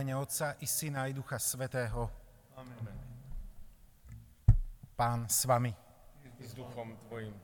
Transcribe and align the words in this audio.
mene 0.00 0.16
Otca 0.16 0.56
i 0.60 0.66
Syna 0.66 1.06
i 1.06 1.12
Ducha 1.12 1.36
Svetého. 1.36 2.08
Amen. 2.56 2.88
Pán 4.96 5.28
s 5.28 5.44
vami. 5.44 5.76
S 6.40 6.56
duchom 6.56 6.96
tvojim. 7.04 7.36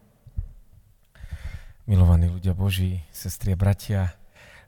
Milovaní 1.84 2.32
ľudia 2.32 2.56
Boží, 2.56 3.04
sestri 3.12 3.52
a 3.52 3.60
bratia, 3.60 4.16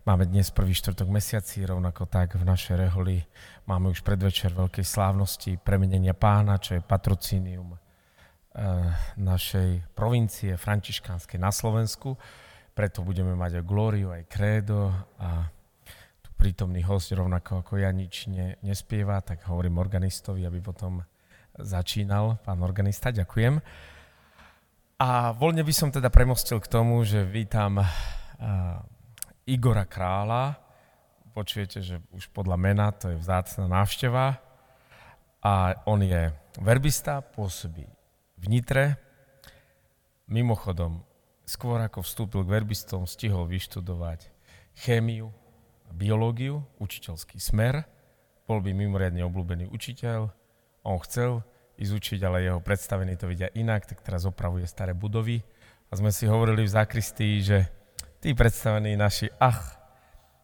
máme 0.05 0.29
dnes 0.29 0.53
prvý 0.53 0.77
štvrtok 0.77 1.09
mesiaci, 1.09 1.65
rovnako 1.65 2.05
tak 2.05 2.37
v 2.37 2.45
našej 2.45 2.77
reholi 2.77 3.25
máme 3.65 3.89
už 3.89 4.05
predvečer 4.05 4.53
veľkej 4.53 4.85
slávnosti 4.85 5.57
premenenia 5.57 6.13
pána, 6.13 6.61
čo 6.61 6.77
je 6.77 6.85
patrocínium 6.85 7.73
eh, 7.73 7.81
našej 9.17 9.97
provincie 9.97 10.61
františkánskej 10.61 11.41
na 11.41 11.49
Slovensku. 11.49 12.21
Preto 12.77 13.01
budeme 13.01 13.33
mať 13.33 13.65
aj 13.65 13.65
glóriu, 13.65 14.13
aj 14.13 14.29
krédo 14.29 14.93
a 15.17 15.57
prítomný 16.39 16.87
host, 16.87 17.11
rovnako 17.11 17.67
ako 17.67 17.83
ja, 17.83 17.91
nič 17.91 18.31
ne, 18.31 18.55
nespieva, 18.63 19.19
tak 19.27 19.43
hovorím 19.51 19.83
organistovi, 19.83 20.47
aby 20.47 20.63
potom 20.63 21.03
začínal 21.59 22.39
pán 22.47 22.63
organista. 22.63 23.11
Ďakujem. 23.11 23.59
A 25.03 25.35
voľne 25.35 25.67
by 25.67 25.75
som 25.75 25.91
teda 25.91 26.11
premostil 26.15 26.63
k 26.63 26.71
tomu, 26.71 27.03
že 27.03 27.27
vítam 27.27 27.83
uh, 27.83 27.87
Igora 29.47 29.87
Krála. 29.87 30.55
Počujete, 31.35 31.83
že 31.83 32.03
už 32.15 32.31
podľa 32.31 32.59
mena 32.59 32.91
to 32.95 33.11
je 33.15 33.19
vzácna 33.19 33.67
návšteva. 33.67 34.39
A 35.43 35.75
on 35.87 36.03
je 36.03 36.35
verbista, 36.59 37.23
pôsobí 37.23 37.87
v 38.39 38.45
Nitre. 38.51 38.99
Mimochodom, 40.27 41.03
skôr 41.47 41.79
ako 41.79 42.03
vstúpil 42.03 42.43
k 42.43 42.53
verbistom, 42.59 43.07
stihol 43.07 43.47
vyštudovať 43.47 44.31
chémiu, 44.75 45.31
biológiu, 45.93 46.65
učiteľský 46.81 47.41
smer. 47.41 47.85
Bol 48.49 48.65
by 48.65 48.73
mimoriadne 48.73 49.25
obľúbený 49.25 49.69
učiteľ. 49.69 50.33
On 50.85 50.99
chcel 51.05 51.45
ísť 51.79 51.93
učiť, 51.95 52.21
ale 52.27 52.49
jeho 52.49 52.59
predstavení 52.59 53.15
to 53.15 53.31
vidia 53.31 53.53
inak, 53.55 53.87
tak 53.87 54.03
teraz 54.03 54.27
opravuje 54.27 54.67
staré 54.67 54.93
budovy. 54.93 55.45
A 55.89 55.97
sme 55.97 56.13
si 56.13 56.29
hovorili 56.29 56.67
v 56.67 56.75
zákristii, 56.75 57.35
že 57.41 57.59
tí 58.21 58.35
predstavení 58.35 58.99
naši, 58.99 59.31
ach, 59.39 59.79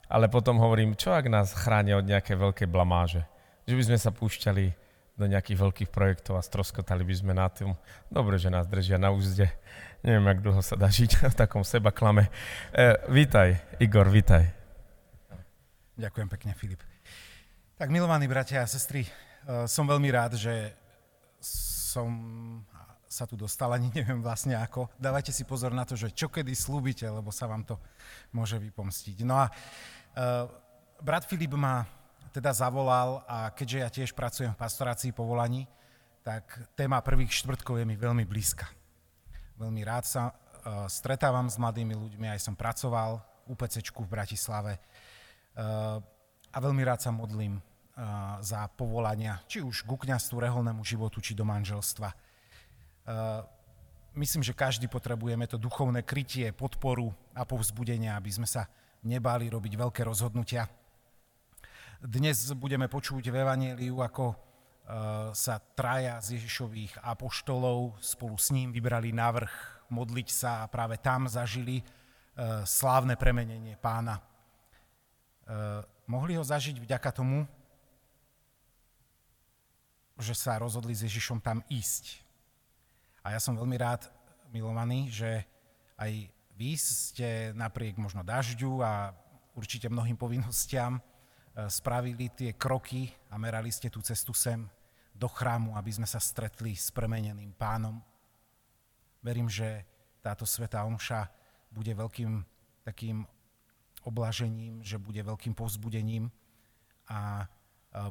ale 0.09 0.31
potom 0.31 0.62
hovorím, 0.62 0.95
čo 0.95 1.11
ak 1.11 1.27
nás 1.27 1.56
chránia 1.56 1.98
od 1.98 2.06
nejaké 2.06 2.39
veľké 2.39 2.70
blamáže? 2.70 3.27
Že 3.67 3.75
by 3.77 3.83
sme 3.91 3.98
sa 3.98 4.11
púšťali 4.15 4.67
do 5.15 5.25
nejakých 5.31 5.59
veľkých 5.59 5.91
projektov 5.95 6.39
a 6.39 6.42
stroskotali 6.42 7.06
by 7.06 7.15
sme 7.15 7.33
na 7.34 7.47
tým. 7.50 7.75
Dobre, 8.11 8.39
že 8.39 8.50
nás 8.50 8.67
držia 8.67 8.98
na 8.98 9.15
úzde. 9.15 9.47
Neviem, 10.03 10.27
jak 10.27 10.42
dlho 10.42 10.62
sa 10.62 10.75
dá 10.75 10.91
žiť 10.91 11.22
v 11.33 11.39
takom 11.39 11.62
seba 11.62 11.95
klame. 11.95 12.31
E, 12.75 12.98
vítaj, 13.11 13.59
Igor, 13.78 14.11
vítaj. 14.11 14.64
Ďakujem 15.95 16.27
pekne, 16.27 16.59
Filip. 16.59 16.83
Tak 17.78 17.87
milovaní 17.87 18.27
bratia 18.27 18.67
a 18.67 18.70
sestry, 18.70 19.06
e, 19.06 19.11
som 19.70 19.87
veľmi 19.87 20.11
rád, 20.11 20.34
že 20.34 20.75
som 21.39 22.11
sa 23.06 23.31
tu 23.31 23.39
dostal, 23.39 23.70
ani 23.70 23.95
neviem 23.95 24.19
vlastne 24.19 24.59
ako. 24.59 24.91
Dávajte 24.98 25.31
si 25.31 25.47
pozor 25.47 25.70
na 25.70 25.87
to, 25.87 25.95
že 25.95 26.11
čo 26.11 26.27
kedy 26.27 26.50
slúbite, 26.50 27.06
lebo 27.06 27.31
sa 27.31 27.47
vám 27.47 27.62
to 27.62 27.78
môže 28.34 28.59
vypomstiť. 28.59 29.22
No 29.22 29.39
a 29.39 29.47
uh, 29.47 30.50
brat 30.98 31.22
Filip 31.31 31.55
ma 31.55 31.87
teda 32.34 32.50
zavolal 32.50 33.22
a 33.31 33.55
keďže 33.55 33.78
ja 33.78 33.89
tiež 33.95 34.11
pracujem 34.19 34.50
v 34.50 34.59
pastorácii 34.59 35.15
povolaní, 35.15 35.70
tak 36.27 36.42
téma 36.75 36.98
prvých 36.98 37.31
štvrtkov 37.31 37.78
je 37.78 37.87
mi 37.87 37.94
veľmi 37.94 38.26
blízka. 38.26 38.66
Veľmi 39.62 39.87
rád 39.87 40.11
sa 40.11 40.22
uh, 40.34 40.91
stretávam 40.91 41.47
s 41.47 41.55
mladými 41.55 41.94
ľuďmi, 41.94 42.26
aj 42.34 42.43
som 42.43 42.59
pracoval 42.59 43.22
v 43.47 43.55
UPC 43.55 43.78
v 43.94 44.11
Bratislave 44.11 44.82
a 45.54 46.56
veľmi 46.59 46.82
rád 46.82 47.03
sa 47.03 47.10
modlím 47.15 47.62
za 48.42 48.66
povolania, 48.75 49.38
či 49.47 49.62
už 49.62 49.87
ku 49.87 49.94
kniastvu, 49.94 50.42
reholnému 50.42 50.82
životu, 50.82 51.22
či 51.22 51.34
do 51.34 51.47
manželstva. 51.47 52.10
Myslím, 54.14 54.43
že 54.43 54.54
každý 54.54 54.87
potrebujeme 54.91 55.47
to 55.47 55.59
duchovné 55.59 56.03
krytie, 56.03 56.50
podporu 56.54 57.14
a 57.34 57.47
povzbudenie, 57.47 58.10
aby 58.10 58.31
sme 58.31 58.47
sa 58.47 58.66
nebáli 59.06 59.50
robiť 59.50 59.72
veľké 59.78 60.03
rozhodnutia, 60.06 60.66
dnes 62.04 62.53
budeme 62.53 62.84
počuť 62.84 63.32
v 63.32 63.38
Evangeliu, 63.41 64.04
ako 64.04 64.37
sa 65.32 65.56
traja 65.72 66.20
z 66.20 66.37
Ježišových 66.37 67.00
apoštolov 67.00 67.97
spolu 68.04 68.37
s 68.37 68.53
ním 68.53 68.69
vybrali 68.76 69.09
návrh 69.09 69.53
modliť 69.88 70.28
sa 70.28 70.50
a 70.60 70.69
práve 70.69 71.00
tam 71.00 71.25
zažili 71.25 71.81
slávne 72.69 73.16
premenenie 73.16 73.81
pána. 73.81 74.20
E, 75.44 75.82
mohli 76.09 76.34
ho 76.37 76.44
zažiť 76.44 76.81
vďaka 76.81 77.10
tomu, 77.12 77.44
že 80.21 80.34
sa 80.34 80.56
rozhodli 80.59 80.94
s 80.94 81.05
Ježišom 81.05 81.43
tam 81.43 81.60
ísť. 81.66 82.22
A 83.25 83.34
ja 83.34 83.41
som 83.41 83.59
veľmi 83.59 83.77
rád, 83.81 84.06
milovaný, 84.55 85.10
že 85.10 85.43
aj 85.99 86.31
vy 86.55 86.78
ste 86.78 87.50
napriek 87.59 87.99
možno 87.99 88.22
dažďu 88.22 88.78
a 88.84 89.10
určite 89.59 89.91
mnohým 89.91 90.15
povinnostiam 90.15 91.03
E, 91.55 91.71
spravili 91.71 92.26
tie 92.34 92.59
kroky 92.59 93.06
a 93.31 93.38
merali 93.38 93.71
ste 93.71 93.87
tú 93.87 94.03
cestu 94.03 94.34
sem 94.34 94.66
do 95.15 95.31
chrámu, 95.31 95.78
aby 95.78 95.91
sme 95.94 96.06
sa 96.11 96.19
stretli 96.19 96.75
s 96.75 96.91
premeneným 96.91 97.55
pánom. 97.55 98.03
Verím, 99.22 99.47
že 99.47 99.87
táto 100.19 100.43
svetá 100.43 100.82
omša 100.82 101.31
bude 101.71 101.94
veľkým 101.94 102.43
takým 102.82 103.22
oblažením, 104.04 104.84
že 104.84 105.00
bude 105.00 105.20
veľkým 105.20 105.56
povzbudením 105.56 106.28
a 107.09 107.44
e, 107.44 107.47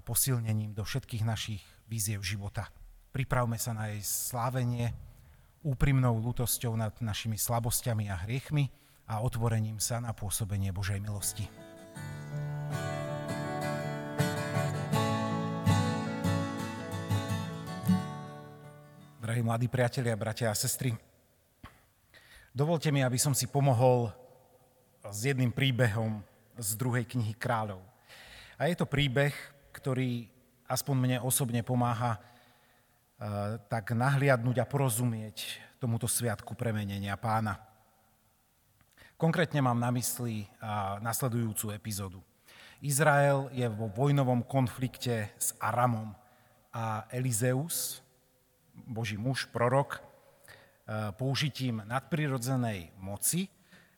posilnením 0.01 0.73
do 0.73 0.83
všetkých 0.85 1.23
našich 1.25 1.63
víziev 1.89 2.25
života. 2.25 2.69
Pripravme 3.13 3.57
sa 3.61 3.77
na 3.77 3.93
jej 3.93 4.01
slávenie 4.01 4.93
úprimnou 5.61 6.17
lútosťou 6.19 6.75
nad 6.75 6.93
našimi 6.99 7.37
slabosťami 7.39 8.09
a 8.09 8.19
hriechmi 8.25 8.73
a 9.07 9.21
otvorením 9.21 9.77
sa 9.77 10.01
na 10.01 10.11
pôsobenie 10.11 10.73
Božej 10.73 10.99
milosti. 10.99 11.47
drahí 19.33 19.49
mladí 19.49 19.65
priatelia, 19.65 20.13
bratia 20.13 20.53
a 20.53 20.53
sestry. 20.53 20.93
Dovolte 22.53 22.93
mi, 22.93 23.01
aby 23.01 23.17
som 23.17 23.33
si 23.33 23.49
pomohol 23.49 24.13
s 25.11 25.19
jedným 25.27 25.51
príbehom 25.51 26.23
z 26.55 26.69
druhej 26.79 27.03
knihy 27.03 27.35
kráľov. 27.35 27.83
A 28.55 28.71
je 28.71 28.75
to 28.77 28.87
príbeh, 28.87 29.33
ktorý 29.75 30.29
aspoň 30.69 30.95
mne 30.95 31.17
osobne 31.25 31.59
pomáha 31.65 32.15
uh, 32.15 33.59
tak 33.67 33.91
nahliadnúť 33.91 34.63
a 34.63 34.69
porozumieť 34.69 35.59
tomuto 35.81 36.07
sviatku 36.07 36.55
premenenia 36.55 37.19
pána. 37.19 37.59
Konkrétne 39.19 39.59
mám 39.59 39.79
na 39.79 39.91
mysli 39.91 40.47
uh, 40.47 40.99
nasledujúcu 41.03 41.75
epizódu. 41.75 42.23
Izrael 42.83 43.47
je 43.55 43.63
vo 43.71 43.87
vojnovom 43.87 44.43
konflikte 44.43 45.31
s 45.39 45.55
Aramom 45.55 46.11
a 46.75 47.07
Elizeus, 47.07 48.03
Boží 48.75 49.15
muž, 49.15 49.47
prorok, 49.47 49.95
e, 49.95 50.01
použitím 51.15 51.79
nadprirodzenej 51.87 52.91
moci 52.99 53.47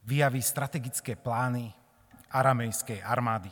vyjaví 0.06 0.42
strategické 0.42 1.18
plány 1.18 1.74
aramejskej 2.30 3.02
armády. 3.02 3.50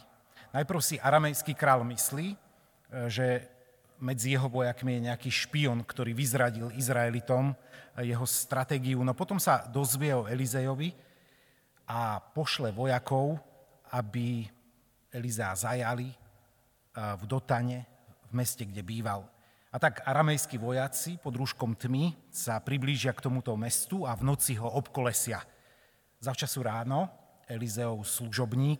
Najprv 0.53 0.79
si 0.85 1.01
aramejský 1.01 1.57
král 1.57 1.81
myslí, 1.81 2.27
e, 2.33 2.37
že 3.09 3.49
medzi 3.97 4.37
jeho 4.37 4.45
vojakmi 4.45 4.99
je 4.99 5.05
nejaký 5.09 5.29
špion, 5.33 5.81
ktorý 5.81 6.13
vyzradil 6.13 6.69
Izraelitom 6.77 7.51
e, 7.51 7.55
jeho 8.05 8.25
stratégiu. 8.29 9.01
No 9.01 9.17
potom 9.17 9.41
sa 9.41 9.65
dozvie 9.65 10.13
o 10.13 10.29
Elizejovi 10.29 10.93
a 11.89 12.21
pošle 12.21 12.69
vojakov, 12.69 13.41
aby 13.91 14.45
Elizea 15.13 15.53
zajali 15.53 16.09
v 16.93 17.23
Dotane, 17.25 17.85
v 18.29 18.31
meste, 18.33 18.65
kde 18.65 18.81
býval. 18.81 19.25
A 19.73 19.81
tak 19.81 20.05
aramejskí 20.05 20.61
vojaci 20.61 21.17
pod 21.17 21.33
rúškom 21.33 21.73
tmy 21.73 22.13
sa 22.29 22.61
priblížia 22.61 23.09
k 23.13 23.25
tomuto 23.25 23.57
mestu 23.57 24.05
a 24.05 24.13
v 24.13 24.29
noci 24.29 24.53
ho 24.57 24.69
obkolesia. 24.69 25.41
Zavčasu 26.23 26.63
ráno 26.63 27.11
Elizeov 27.51 28.07
služobník 28.07 28.79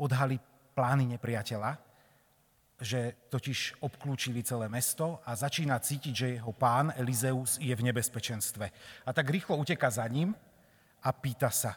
odhalí 0.00 0.40
plány 0.72 1.04
nepriateľa, 1.04 1.76
že 2.80 3.28
totiž 3.28 3.84
obklúčili 3.84 4.40
celé 4.40 4.72
mesto 4.72 5.20
a 5.28 5.36
začína 5.36 5.76
cítiť, 5.76 6.14
že 6.16 6.32
jeho 6.40 6.48
pán 6.56 6.88
Elizeus 6.96 7.60
je 7.60 7.76
v 7.76 7.84
nebezpečenstve. 7.84 8.72
A 9.04 9.10
tak 9.12 9.28
rýchlo 9.28 9.60
uteka 9.60 9.92
za 9.92 10.08
ním 10.08 10.32
a 11.04 11.12
pýta 11.12 11.52
sa, 11.52 11.76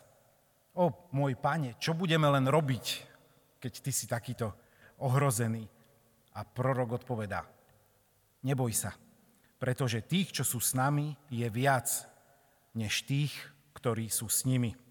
o 0.80 1.12
môj 1.12 1.36
pane, 1.44 1.75
čo 1.75 1.92
budeme 1.92 2.31
len 2.31 2.47
robiť, 2.47 2.86
keď 3.59 3.74
ty 3.83 3.92
si 3.92 4.07
takýto 4.07 4.56
ohrozený? 5.03 5.68
A 6.39 6.47
prorok 6.47 7.03
odpovedá, 7.03 7.44
neboj 8.47 8.71
sa, 8.71 8.95
pretože 9.59 10.07
tých, 10.07 10.39
čo 10.39 10.47
sú 10.47 10.63
s 10.63 10.71
nami, 10.71 11.19
je 11.27 11.47
viac 11.51 11.92
než 12.71 13.03
tých, 13.03 13.36
ktorí 13.75 14.07
sú 14.07 14.31
s 14.31 14.47
nimi. 14.47 14.85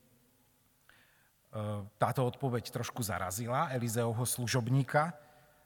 E, 1.54 1.86
táto 1.96 2.26
odpoveď 2.26 2.74
trošku 2.74 3.06
zarazila 3.06 3.70
Elizeovho 3.70 4.26
služobníka 4.26 5.14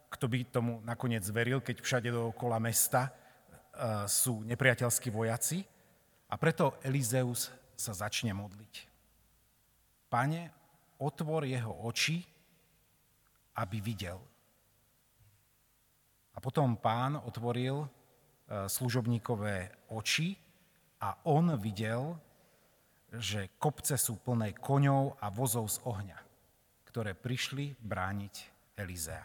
kto 0.09 0.25
by 0.29 0.39
tomu 0.49 0.81
nakoniec 0.89 1.25
veril, 1.29 1.61
keď 1.61 1.85
všade 1.85 2.09
dookola 2.09 2.57
mesta 2.57 3.13
sú 4.09 4.43
nepriateľskí 4.43 5.13
vojaci. 5.13 5.63
A 6.29 6.35
preto 6.37 6.77
Elizeus 6.85 7.53
sa 7.79 7.93
začne 7.97 8.33
modliť. 8.37 8.75
Pane, 10.09 10.51
otvor 11.01 11.45
jeho 11.45 11.73
oči, 11.89 12.21
aby 13.61 13.79
videl. 13.81 14.19
A 16.37 16.39
potom 16.41 16.79
pán 16.79 17.19
otvoril 17.19 17.83
e, 17.83 17.89
služobníkové 18.71 19.91
oči 19.91 20.39
a 21.03 21.19
on 21.27 21.51
videl, 21.59 22.15
že 23.15 23.57
kopce 23.57 23.97
sú 23.97 24.21
plné 24.21 24.53
koňov 24.53 25.17
a 25.17 25.33
vozov 25.33 25.73
z 25.73 25.81
ohňa, 25.89 26.19
ktoré 26.85 27.17
prišli 27.17 27.73
brániť 27.81 28.35
Elizea. 28.77 29.25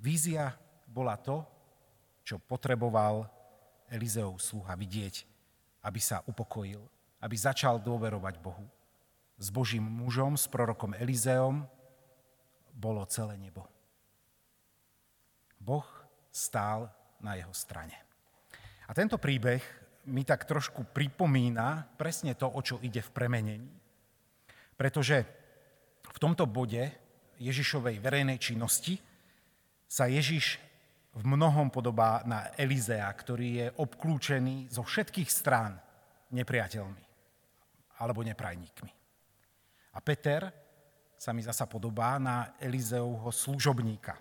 Vízia 0.00 0.56
bola 0.88 1.20
to, 1.20 1.44
čo 2.24 2.40
potreboval 2.40 3.28
Elizeov 3.92 4.40
sluha 4.40 4.72
vidieť, 4.72 5.28
aby 5.84 6.00
sa 6.00 6.24
upokojil, 6.24 6.80
aby 7.20 7.36
začal 7.36 7.76
dôverovať 7.76 8.40
Bohu. 8.40 8.64
S 9.36 9.52
Božím 9.52 9.84
mužom, 9.84 10.36
s 10.36 10.48
prorokom 10.48 10.96
Elizeom 10.96 11.68
bolo 12.72 13.04
celé 13.04 13.36
nebo. 13.36 13.68
Boh 15.60 15.84
stál 16.32 16.88
na 17.20 17.36
jeho 17.36 17.52
strane. 17.52 17.96
A 18.88 18.96
tento 18.96 19.20
príbeh 19.20 19.60
mi 20.08 20.24
tak 20.24 20.48
trošku 20.48 20.88
pripomína 20.88 21.96
presne 22.00 22.32
to, 22.32 22.48
o 22.48 22.60
čo 22.64 22.80
ide 22.80 23.04
v 23.04 23.10
premenení. 23.12 23.72
Pretože 24.78 25.26
v 26.08 26.18
tomto 26.18 26.48
bode 26.48 26.88
Ježišovej 27.36 28.00
verejnej 28.00 28.40
činnosti 28.40 28.96
sa 29.84 30.08
Ježiš 30.08 30.56
v 31.10 31.22
mnohom 31.26 31.68
podobá 31.68 32.22
na 32.24 32.54
Elizea, 32.54 33.10
ktorý 33.10 33.48
je 33.60 33.66
obklúčený 33.76 34.70
zo 34.70 34.86
všetkých 34.86 35.28
strán 35.28 35.76
nepriateľmi 36.30 37.04
alebo 38.00 38.24
neprajníkmi. 38.24 38.92
A 39.90 39.98
Peter 40.00 40.48
sa 41.18 41.34
mi 41.36 41.44
zasa 41.44 41.66
podobá 41.68 42.16
na 42.16 42.56
Elizeovho 42.56 43.28
služobníka, 43.28 44.16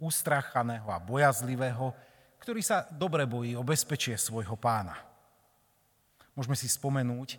ustrachaného 0.00 0.88
a 0.88 1.02
bojazlivého, 1.02 1.92
ktorý 2.40 2.64
sa 2.64 2.88
dobre 2.88 3.28
bojí 3.28 3.52
o 3.58 3.66
bezpečie 3.66 4.16
svojho 4.16 4.56
pána. 4.56 5.09
Môžeme 6.34 6.56
si 6.56 6.70
spomenúť, 6.70 7.28
e, 7.34 7.38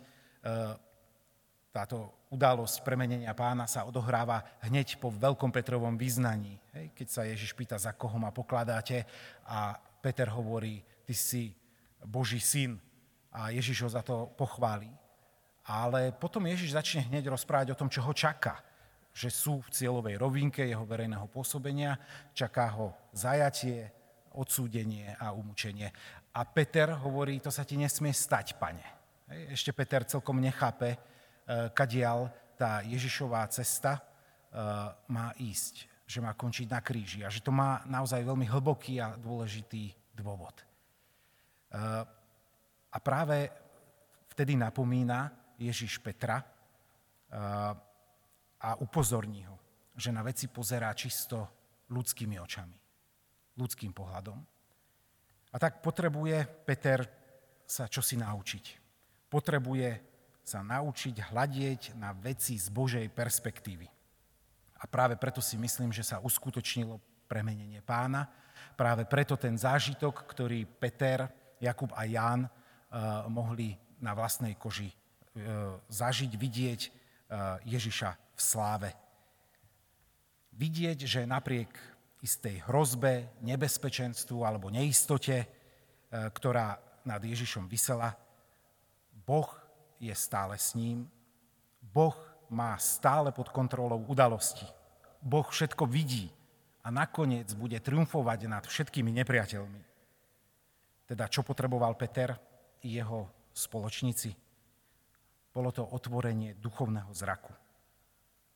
táto 1.72 2.12
udalosť 2.28 2.84
premenenia 2.84 3.32
pána 3.32 3.64
sa 3.64 3.88
odohráva 3.88 4.44
hneď 4.60 5.00
po 5.00 5.08
Veľkom 5.08 5.48
Petrovom 5.48 5.96
význaní. 5.96 6.60
Keď 6.92 7.08
sa 7.08 7.24
Ježiš 7.24 7.56
pýta, 7.56 7.80
za 7.80 7.96
koho 7.96 8.20
ma 8.20 8.28
pokladáte 8.28 9.08
a 9.48 9.80
Peter 10.04 10.28
hovorí, 10.28 10.84
ty 11.08 11.16
si 11.16 11.56
Boží 12.04 12.44
syn 12.44 12.76
a 13.32 13.48
Ježiš 13.48 13.88
ho 13.88 13.90
za 13.92 14.04
to 14.04 14.28
pochváli. 14.36 14.92
Ale 15.64 16.12
potom 16.12 16.44
Ježiš 16.44 16.76
začne 16.76 17.08
hneď 17.08 17.32
rozprávať 17.32 17.72
o 17.72 17.78
tom, 17.78 17.88
čo 17.88 18.04
ho 18.04 18.12
čaká. 18.12 18.60
Že 19.12 19.28
sú 19.28 19.54
v 19.64 19.72
cieľovej 19.72 20.16
rovinke 20.20 20.60
jeho 20.64 20.84
verejného 20.84 21.28
pôsobenia, 21.32 21.96
čaká 22.36 22.68
ho 22.76 22.92
zajatie, 23.16 23.92
odsúdenie 24.32 25.12
a 25.20 25.36
umúčenie. 25.36 25.92
A 26.32 26.48
Peter 26.48 26.96
hovorí, 26.96 27.40
to 27.40 27.52
sa 27.52 27.64
ti 27.64 27.76
nesmie 27.76 28.12
stať, 28.12 28.56
pane. 28.56 28.84
Ešte 29.52 29.72
Peter 29.76 30.04
celkom 30.04 30.40
nechápe, 30.40 30.96
Eh, 31.42 31.68
kadial 31.74 32.30
tá 32.54 32.86
Ježišová 32.86 33.42
cesta 33.50 33.98
eh, 33.98 34.06
má 35.10 35.34
ísť, 35.42 36.06
že 36.06 36.22
má 36.22 36.38
končiť 36.38 36.70
na 36.70 36.78
kríži 36.78 37.26
a 37.26 37.32
že 37.34 37.42
to 37.42 37.50
má 37.50 37.82
naozaj 37.90 38.22
veľmi 38.22 38.46
hlboký 38.46 39.02
a 39.02 39.18
dôležitý 39.18 39.90
dôvod. 40.14 40.54
Eh, 40.54 42.06
a 42.92 42.98
práve 43.02 43.50
vtedy 44.30 44.54
napomína 44.54 45.32
Ježiš 45.58 45.98
Petra 46.00 46.44
a 48.60 48.70
upozorní 48.76 49.48
ho, 49.48 49.56
že 49.96 50.12
na 50.12 50.20
veci 50.20 50.52
pozerá 50.52 50.92
čisto 50.92 51.48
ľudskými 51.88 52.36
očami, 52.36 52.76
ľudským 53.56 53.96
pohľadom. 53.96 54.36
A 55.52 55.56
tak 55.60 55.84
potrebuje 55.84 56.64
Peter 56.64 57.04
sa 57.68 57.84
čosi 57.88 58.16
naučiť. 58.16 58.64
Potrebuje 59.28 59.88
sa 60.42 60.64
naučiť 60.64 61.30
hľadieť 61.30 61.94
na 61.96 62.16
veci 62.16 62.58
z 62.58 62.66
Božej 62.72 63.06
perspektívy. 63.12 63.86
A 64.82 64.84
práve 64.90 65.14
preto 65.14 65.38
si 65.38 65.54
myslím, 65.54 65.94
že 65.94 66.02
sa 66.02 66.18
uskutočnilo 66.18 66.98
premenenie 67.30 67.78
pána. 67.86 68.26
Práve 68.74 69.06
preto 69.06 69.38
ten 69.38 69.54
zážitok, 69.54 70.26
ktorý 70.26 70.66
Peter, 70.66 71.30
Jakub 71.62 71.94
a 71.94 72.02
Ján 72.02 72.44
uh, 72.44 72.50
mohli 73.30 73.78
na 74.02 74.12
vlastnej 74.18 74.58
koži 74.58 74.90
uh, 74.90 75.78
zažiť, 75.86 76.32
vidieť 76.34 76.80
uh, 76.82 76.92
Ježiša 77.62 78.10
v 78.34 78.40
sláve. 78.42 78.90
Vidieť, 80.58 81.06
že 81.06 81.22
napriek 81.22 81.70
istej 82.22 82.62
hrozbe, 82.70 83.34
nebezpečenstvu 83.42 84.46
alebo 84.46 84.70
neistote, 84.70 85.44
ktorá 86.12 86.78
nad 87.02 87.18
Ježišom 87.18 87.66
vysela, 87.66 88.14
Boh 89.26 89.50
je 89.98 90.14
stále 90.14 90.54
s 90.58 90.74
ním. 90.78 91.10
Boh 91.82 92.14
má 92.50 92.78
stále 92.78 93.34
pod 93.34 93.50
kontrolou 93.50 94.02
udalosti. 94.06 94.66
Boh 95.22 95.46
všetko 95.46 95.86
vidí 95.86 96.30
a 96.82 96.90
nakoniec 96.90 97.50
bude 97.54 97.78
triumfovať 97.78 98.40
nad 98.50 98.64
všetkými 98.66 99.10
nepriateľmi. 99.22 99.82
Teda 101.06 101.30
čo 101.30 101.46
potreboval 101.46 101.94
Peter 101.94 102.34
i 102.82 102.98
jeho 102.98 103.30
spoločníci? 103.54 104.30
Bolo 105.52 105.70
to 105.70 105.84
otvorenie 105.84 106.56
duchovného 106.58 107.12
zraku. 107.12 107.52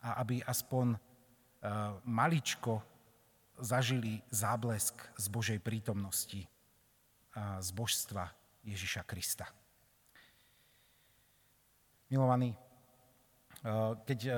A 0.06 0.22
aby 0.22 0.40
aspoň 0.40 0.96
e, 0.96 0.98
maličko 2.08 2.96
zažili 3.60 4.20
záblesk 4.28 4.94
z 5.16 5.26
Božej 5.28 5.58
prítomnosti 5.60 6.48
z 7.36 7.68
božstva 7.76 8.32
Ježiša 8.64 9.04
Krista. 9.04 9.46
Milovaní, 12.08 12.54
eh, 12.54 13.92
keď 14.06 14.20
eh, 14.26 14.34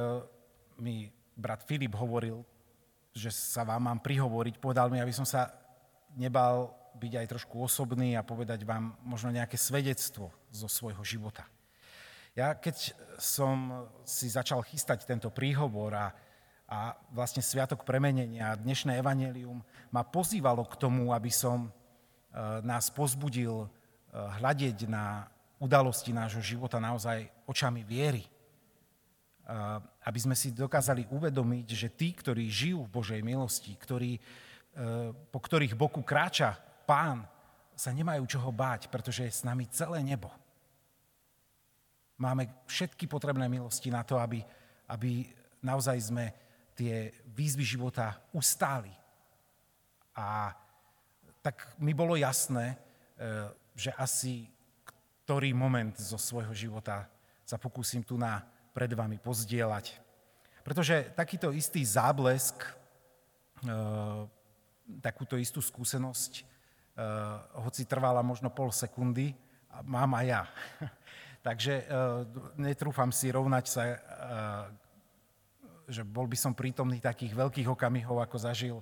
mi 0.83 1.07
brat 1.37 1.63
Filip 1.63 1.95
hovoril, 1.95 2.43
že 3.15 3.31
sa 3.31 3.63
vám 3.63 3.87
mám 3.87 4.01
prihovoriť, 4.03 4.59
povedal 4.59 4.91
mi, 4.91 4.99
aby 4.99 5.15
som 5.15 5.27
sa 5.27 5.51
nebal 6.17 6.75
byť 6.99 7.13
aj 7.15 7.27
trošku 7.31 7.55
osobný 7.63 8.19
a 8.19 8.27
povedať 8.27 8.67
vám 8.67 8.99
možno 9.07 9.31
nejaké 9.31 9.55
svedectvo 9.55 10.35
zo 10.51 10.67
svojho 10.67 11.03
života. 11.07 11.47
Ja 12.35 12.55
keď 12.55 12.95
som 13.19 13.87
si 14.03 14.31
začal 14.31 14.63
chystať 14.67 15.07
tento 15.07 15.31
príhovor 15.31 15.95
a, 15.95 16.07
a 16.69 16.93
vlastne 17.11 17.41
Sviatok 17.41 17.83
premenenia 17.89 18.53
a 18.53 18.61
dnešné 18.61 19.01
evanelium 19.01 19.65
ma 19.89 20.05
pozývalo 20.05 20.69
k 20.69 20.77
tomu, 20.77 21.17
aby 21.17 21.33
som 21.33 21.69
eh, 21.69 22.61
nás 22.61 22.93
pozbudil 22.93 23.67
hľadieť 24.13 24.89
na 24.89 25.29
udalosti 25.59 26.15
nášho 26.15 26.41
života 26.41 26.79
naozaj 26.79 27.27
očami 27.45 27.83
viery. 27.83 28.25
Aby 30.05 30.19
sme 30.21 30.37
si 30.37 30.53
dokázali 30.53 31.09
uvedomiť, 31.09 31.67
že 31.73 31.89
tí, 31.89 32.13
ktorí 32.13 32.47
žijú 32.53 32.85
v 32.85 32.95
Božej 33.01 33.21
milosti, 33.25 33.73
ktorí, 33.81 34.13
e, 34.17 34.21
po 35.33 35.41
ktorých 35.41 35.73
boku 35.73 36.05
kráča 36.05 36.53
Pán, 36.85 37.25
sa 37.73 37.89
nemajú 37.93 38.29
čoho 38.29 38.53
báť, 38.53 38.93
pretože 38.93 39.25
je 39.25 39.33
s 39.33 39.47
nami 39.49 39.65
celé 39.73 40.05
nebo. 40.05 40.29
Máme 42.21 42.51
všetky 42.69 43.09
potrebné 43.09 43.49
milosti 43.49 43.89
na 43.89 44.05
to, 44.05 44.21
aby, 44.21 44.45
aby 44.91 45.33
naozaj 45.65 46.13
sme 46.13 46.29
tie 46.79 47.11
výzvy 47.35 47.67
života 47.67 48.23
ustáli. 48.31 48.95
A 50.15 50.55
tak 51.43 51.75
mi 51.83 51.91
bolo 51.91 52.15
jasné, 52.15 52.79
e, 53.19 53.51
že 53.75 53.91
asi 53.99 54.47
ktorý 55.27 55.51
moment 55.51 55.99
zo 55.99 56.17
svojho 56.17 56.55
života 56.55 57.11
sa 57.43 57.59
pokúsim 57.59 58.07
tu 58.07 58.15
na 58.15 58.47
pred 58.71 58.95
vami 58.95 59.19
pozdieľať. 59.19 59.99
Pretože 60.63 61.11
takýto 61.19 61.51
istý 61.51 61.83
záblesk, 61.83 62.63
e, 62.63 62.71
takúto 65.03 65.35
istú 65.35 65.59
skúsenosť, 65.59 66.33
e, 66.39 66.43
hoci 67.59 67.83
trvala 67.91 68.23
možno 68.23 68.55
pol 68.55 68.71
sekundy, 68.71 69.35
mám 69.83 70.15
aj 70.15 70.27
ja. 70.31 70.43
Takže 71.47 71.87
netrúfam 72.59 73.09
si 73.15 73.31
rovnať 73.31 73.65
sa, 73.71 73.83
že 75.89 76.05
bol 76.05 76.29
by 76.29 76.37
som 76.37 76.53
prítomný 76.53 77.01
takých 77.01 77.33
veľkých 77.33 77.69
okamihov, 77.73 78.21
ako 78.21 78.37
zažil 78.39 78.77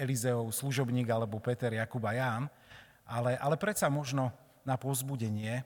Elizeov 0.00 0.48
služobník 0.50 1.08
alebo 1.08 1.38
Peter, 1.38 1.70
Jakub 1.70 2.02
a 2.08 2.12
Ján, 2.16 2.44
ale, 3.04 3.36
ale 3.36 3.56
predsa 3.60 3.88
možno 3.92 4.32
na 4.64 4.76
povzbudenie, 4.76 5.64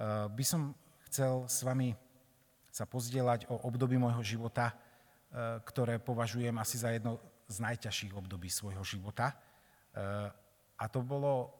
Eh, 0.00 0.26
by 0.32 0.44
som 0.46 0.72
chcel 1.12 1.44
s 1.44 1.60
vami 1.60 1.92
sa 2.72 2.88
pozdieľať 2.88 3.52
o 3.52 3.68
období 3.68 4.00
môjho 4.00 4.24
života, 4.24 4.72
eh, 4.72 5.60
ktoré 5.60 6.00
považujem 6.00 6.56
asi 6.56 6.80
za 6.80 6.88
jedno 6.94 7.20
z 7.50 7.60
najťažších 7.60 8.14
období 8.14 8.46
svojho 8.46 8.86
života. 8.86 9.34
A 10.78 10.86
to, 10.86 11.02
bolo, 11.02 11.50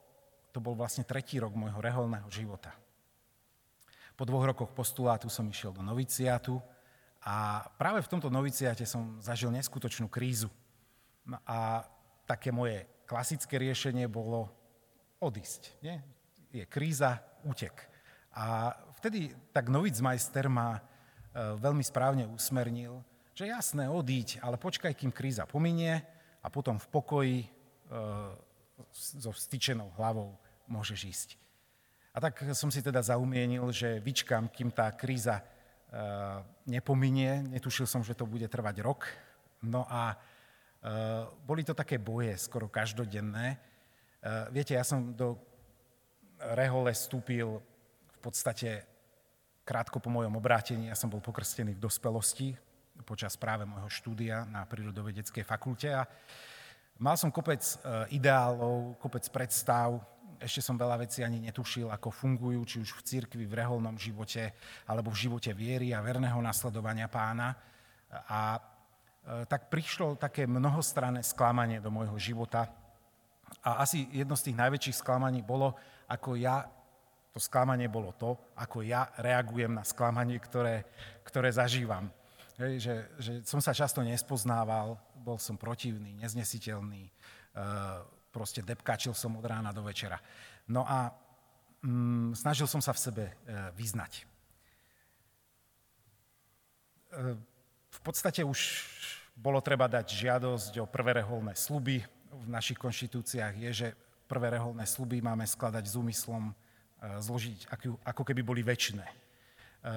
to 0.54 0.62
bol 0.62 0.78
vlastne 0.78 1.02
tretí 1.02 1.42
rok 1.42 1.50
môjho 1.50 1.82
reholného 1.82 2.30
života. 2.30 2.70
Po 4.14 4.22
dvoch 4.22 4.46
rokoch 4.46 4.70
postulátu 4.70 5.26
som 5.26 5.42
išiel 5.50 5.74
do 5.74 5.82
noviciátu 5.82 6.62
a 7.20 7.68
práve 7.76 8.00
v 8.00 8.10
tomto 8.16 8.32
noviciáte 8.32 8.88
som 8.88 9.20
zažil 9.20 9.52
neskutočnú 9.52 10.08
krízu. 10.08 10.48
No 11.28 11.36
a 11.44 11.84
také 12.24 12.48
moje 12.48 12.88
klasické 13.04 13.60
riešenie 13.60 14.08
bolo 14.08 14.48
odísť. 15.20 15.76
Nie? 15.84 16.00
Je 16.48 16.64
kríza, 16.64 17.20
útek. 17.44 17.76
A 18.32 18.72
vtedy 18.96 19.36
tak 19.52 19.68
novicmajster 19.68 20.48
ma 20.48 20.78
e, 20.78 20.80
veľmi 21.60 21.84
správne 21.84 22.24
usmernil, 22.30 23.04
že 23.36 23.52
jasné, 23.52 23.88
odíď, 23.90 24.40
ale 24.40 24.56
počkaj, 24.56 24.96
kým 24.96 25.12
kríza 25.12 25.44
pominie 25.44 26.00
a 26.40 26.48
potom 26.48 26.80
v 26.80 26.86
pokoji 26.88 27.38
e, 27.44 27.48
so 28.92 29.30
vstyčenou 29.34 29.92
hlavou 30.00 30.40
môžeš 30.70 31.00
ísť. 31.04 31.28
A 32.10 32.18
tak 32.18 32.42
som 32.56 32.72
si 32.72 32.82
teda 32.82 33.04
zaumienil, 33.04 33.70
že 33.70 34.02
vyčkám, 34.02 34.50
kým 34.50 34.72
tá 34.74 34.90
kríza 34.90 35.44
nepominie. 36.70 37.42
Netušil 37.50 37.86
som, 37.86 38.06
že 38.06 38.14
to 38.14 38.22
bude 38.22 38.46
trvať 38.46 38.78
rok. 38.82 39.10
No 39.66 39.82
a 39.90 40.14
Eh, 40.80 41.24
boli 41.44 41.60
to 41.60 41.76
také 41.76 42.00
boje, 42.00 42.40
skoro 42.40 42.64
každodenné. 42.64 43.60
Eh, 44.24 44.48
viete, 44.48 44.72
ja 44.72 44.80
som 44.80 45.12
do 45.12 45.36
rehole 46.56 46.96
vstúpil 46.96 47.60
v 48.08 48.18
podstate 48.24 48.88
krátko 49.68 50.00
po 50.00 50.08
mojom 50.08 50.40
obrátení. 50.40 50.88
Ja 50.88 50.96
som 50.96 51.12
bol 51.12 51.20
pokrstený 51.20 51.76
v 51.76 51.84
dospelosti 51.84 52.56
počas 53.04 53.36
práve 53.36 53.64
môjho 53.64 53.92
štúdia 53.92 54.44
na 54.48 54.64
prírodovedeckej 54.64 55.44
fakulte 55.44 55.88
a 55.88 56.04
mal 57.00 57.16
som 57.16 57.32
kopec 57.32 57.64
ideálov, 58.12 59.00
kopec 59.00 59.24
predstav, 59.32 60.04
ešte 60.40 60.64
som 60.64 60.80
veľa 60.80 61.04
vecí 61.04 61.20
ani 61.20 61.38
netušil, 61.44 61.92
ako 61.92 62.08
fungujú, 62.08 62.60
či 62.64 62.76
už 62.80 62.96
v 62.96 63.04
cirkvi, 63.04 63.44
v 63.44 63.60
reholnom 63.60 63.94
živote, 64.00 64.56
alebo 64.88 65.12
v 65.12 65.28
živote 65.28 65.52
viery 65.52 65.92
a 65.92 66.00
verného 66.00 66.40
nasledovania 66.40 67.06
pána. 67.06 67.52
A 68.26 68.58
E, 69.20 69.44
tak 69.44 69.68
prišlo 69.68 70.16
také 70.16 70.48
mnohostranné 70.48 71.20
sklamanie 71.20 71.78
do 71.78 71.92
môjho 71.92 72.16
života. 72.16 72.72
A 73.60 73.84
asi 73.84 74.08
jedno 74.10 74.32
z 74.32 74.50
tých 74.50 74.56
najväčších 74.56 75.00
sklamaní 75.04 75.44
bolo, 75.44 75.76
ako 76.08 76.40
ja, 76.40 76.64
to 77.30 77.38
sklamanie 77.38 77.86
bolo 77.92 78.16
to, 78.16 78.34
ako 78.56 78.80
ja 78.80 79.12
reagujem 79.20 79.76
na 79.76 79.84
sklamanie, 79.84 80.40
ktoré, 80.40 80.88
ktoré 81.22 81.52
zažívam. 81.52 82.08
Hej, 82.56 82.72
že, 82.80 82.94
že 83.20 83.32
som 83.44 83.60
sa 83.60 83.76
často 83.76 84.00
nespoznával, 84.00 84.96
bol 85.20 85.36
som 85.36 85.60
protivný, 85.60 86.16
neznesiteľný, 86.16 87.04
e, 87.04 87.12
proste 88.30 88.62
depkačil 88.62 89.12
som 89.12 89.36
od 89.36 89.44
rána 89.44 89.74
do 89.74 89.82
večera. 89.82 90.18
No 90.70 90.86
a 90.86 91.10
mm, 91.82 92.38
snažil 92.38 92.70
som 92.70 92.78
sa 92.78 92.94
v 92.94 93.02
sebe 93.02 93.24
e, 93.26 93.34
vyznať. 93.74 94.12
E, 94.18 94.24
v 97.90 98.00
podstate 98.06 98.46
už 98.46 98.86
bolo 99.34 99.58
treba 99.58 99.90
dať 99.90 100.06
žiadosť 100.14 100.72
o 100.78 100.86
prvé 100.86 101.20
reholné 101.22 101.58
sluby. 101.58 102.06
V 102.30 102.46
našich 102.46 102.78
konštitúciách 102.78 103.54
je, 103.58 103.70
že 103.74 103.88
prvé 104.30 104.54
reholné 104.54 104.86
sluby 104.86 105.18
máme 105.18 105.42
skladať 105.42 105.84
s 105.90 105.98
úmyslom 105.98 106.50
e, 106.50 106.54
zložiť, 107.18 107.66
ako 108.06 108.22
keby 108.22 108.46
boli 108.46 108.62
väčšie. 108.62 109.29
E, 109.80 109.92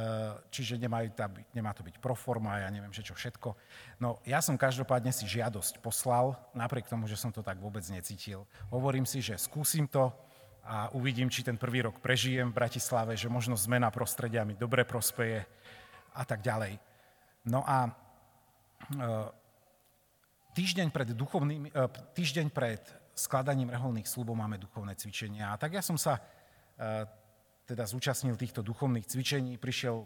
čiže 0.47 0.79
nemajú 0.79 1.11
nemá 1.51 1.75
to 1.75 1.83
byť 1.83 1.99
proforma, 1.99 2.63
ja 2.63 2.71
neviem, 2.71 2.95
že 2.95 3.03
čo 3.03 3.15
všetko. 3.15 3.55
No 3.99 4.23
ja 4.23 4.39
som 4.39 4.55
každopádne 4.55 5.11
si 5.11 5.27
žiadosť 5.27 5.83
poslal, 5.83 6.39
napriek 6.55 6.87
tomu, 6.87 7.07
že 7.07 7.19
som 7.19 7.35
to 7.35 7.43
tak 7.43 7.59
vôbec 7.59 7.83
necítil. 7.91 8.47
Hovorím 8.71 9.03
si, 9.03 9.19
že 9.19 9.35
skúsim 9.35 9.87
to 9.87 10.11
a 10.63 10.87
uvidím, 10.95 11.27
či 11.27 11.43
ten 11.43 11.59
prvý 11.59 11.83
rok 11.83 11.99
prežijem 11.99 12.47
v 12.47 12.57
Bratislave, 12.63 13.19
že 13.19 13.27
možno 13.27 13.59
zmena 13.59 13.91
prostredia 13.91 14.47
mi 14.47 14.55
dobre 14.55 14.87
prospeje 14.87 15.43
a 16.15 16.23
tak 16.23 16.39
ďalej. 16.39 16.79
No 17.43 17.59
a 17.67 17.91
Eh, 18.91 19.27
týždeň 20.53 20.87
pred, 20.91 21.09
duchovným, 21.15 21.71
eh, 21.71 21.87
týždeň 22.13 22.51
pred 22.51 22.83
skladaním 23.15 23.71
reholných 23.71 24.09
slubov 24.09 24.35
máme 24.35 24.59
duchovné 24.59 24.97
cvičenia. 24.97 25.53
A 25.53 25.59
tak 25.59 25.77
ja 25.77 25.83
som 25.85 25.95
sa 25.95 26.19
eh, 26.19 27.07
teda 27.63 27.87
zúčastnil 27.87 28.35
týchto 28.35 28.59
duchovných 28.59 29.07
cvičení. 29.07 29.55
Prišiel 29.55 30.03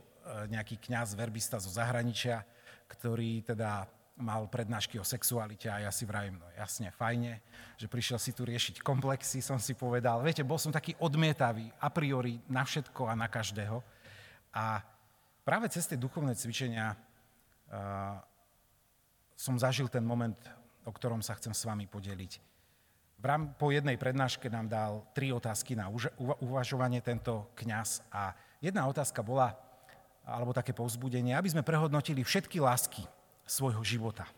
nejaký 0.51 0.77
kňaz, 0.77 1.15
verbista 1.15 1.57
zo 1.57 1.71
zahraničia, 1.71 2.43
ktorý 2.91 3.47
teda 3.47 3.87
mal 4.17 4.49
prednášky 4.49 4.97
o 4.97 5.05
sexualite 5.05 5.69
a 5.69 5.85
ja 5.85 5.91
si 5.93 6.01
vravím, 6.01 6.41
no 6.41 6.47
jasne, 6.57 6.89
fajne, 6.89 7.37
že 7.77 7.85
prišiel 7.85 8.17
si 8.17 8.33
tu 8.33 8.49
riešiť 8.49 8.81
komplexy, 8.81 9.45
som 9.45 9.61
si 9.61 9.77
povedal. 9.77 10.25
Viete, 10.25 10.41
bol 10.41 10.57
som 10.57 10.73
taký 10.73 10.97
odmietavý 10.97 11.69
a 11.77 11.93
priori 11.93 12.41
na 12.49 12.65
všetko 12.65 13.05
a 13.05 13.13
na 13.13 13.29
každého. 13.29 13.77
A 14.57 14.81
práve 15.45 15.69
cez 15.69 15.85
tie 15.85 16.01
duchovné 16.01 16.33
cvičenia 16.33 16.97
som 19.37 19.55
zažil 19.61 19.85
ten 19.85 20.01
moment, 20.01 20.37
o 20.81 20.89
ktorom 20.89 21.21
sa 21.21 21.37
chcem 21.37 21.53
s 21.53 21.61
vami 21.61 21.85
podeliť. 21.85 22.46
Po 23.57 23.73
jednej 23.73 23.97
prednáške 23.97 24.45
nám 24.45 24.69
dal 24.69 24.91
tri 25.17 25.33
otázky 25.33 25.73
na 25.73 25.89
uvažovanie 26.37 27.01
tento 27.01 27.49
kňaz 27.57 28.05
a 28.13 28.37
jedna 28.61 28.85
otázka 28.85 29.25
bola, 29.25 29.57
alebo 30.21 30.53
také 30.53 30.69
povzbudenie, 30.69 31.33
aby 31.33 31.49
sme 31.49 31.65
prehodnotili 31.65 32.21
všetky 32.21 32.61
lásky 32.61 33.01
svojho 33.41 33.81
života. 33.81 34.29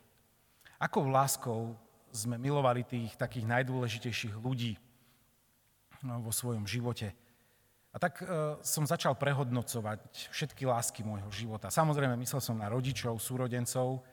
Akou 0.79 1.03
láskou 1.11 1.75
sme 2.15 2.39
milovali 2.39 2.87
tých 2.87 3.19
takých 3.19 3.45
najdôležitejších 3.51 4.39
ľudí 4.39 4.79
no, 6.05 6.23
vo 6.23 6.31
svojom 6.31 6.63
živote. 6.63 7.11
A 7.91 7.97
tak 7.99 8.21
e, 8.21 8.25
som 8.63 8.87
začal 8.87 9.17
prehodnocovať 9.17 10.31
všetky 10.31 10.63
lásky 10.63 11.01
môjho 11.03 11.27
života. 11.33 11.67
Samozrejme, 11.67 12.15
myslel 12.21 12.39
som 12.39 12.55
na 12.55 12.69
rodičov, 12.71 13.17
súrodencov, 13.19 14.05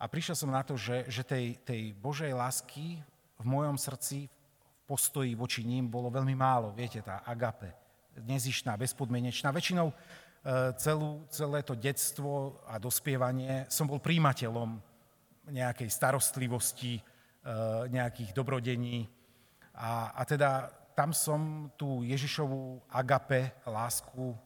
a 0.00 0.08
prišiel 0.08 0.32
som 0.32 0.48
na 0.48 0.64
to, 0.64 0.80
že, 0.80 1.04
že 1.12 1.20
tej, 1.20 1.60
tej 1.60 1.92
Božej 1.92 2.32
lásky 2.32 3.04
v 3.40 3.44
mojom 3.48 3.80
srdci, 3.80 4.28
v 4.28 4.80
postoji 4.84 5.32
voči 5.32 5.64
ním 5.64 5.88
bolo 5.88 6.12
veľmi 6.12 6.36
málo. 6.36 6.76
Viete, 6.76 7.00
tá 7.00 7.24
agape, 7.24 7.72
nezišná, 8.20 8.76
bezpodmienečná. 8.76 9.48
Väčšinou 9.48 9.88
e, 9.88 9.94
celú, 10.76 11.24
celé 11.32 11.64
to 11.64 11.72
detstvo 11.72 12.60
a 12.68 12.76
dospievanie 12.76 13.64
som 13.72 13.88
bol 13.88 14.02
príjimateľom 14.02 14.76
nejakej 15.48 15.88
starostlivosti, 15.88 17.00
e, 17.00 17.02
nejakých 17.88 18.36
dobrodení. 18.36 19.08
A, 19.80 20.12
a 20.12 20.22
teda 20.28 20.68
tam 20.92 21.16
som 21.16 21.72
tú 21.80 22.04
Ježišovú 22.04 22.84
agape, 22.92 23.56
lásku 23.64 24.34
e, 24.34 24.36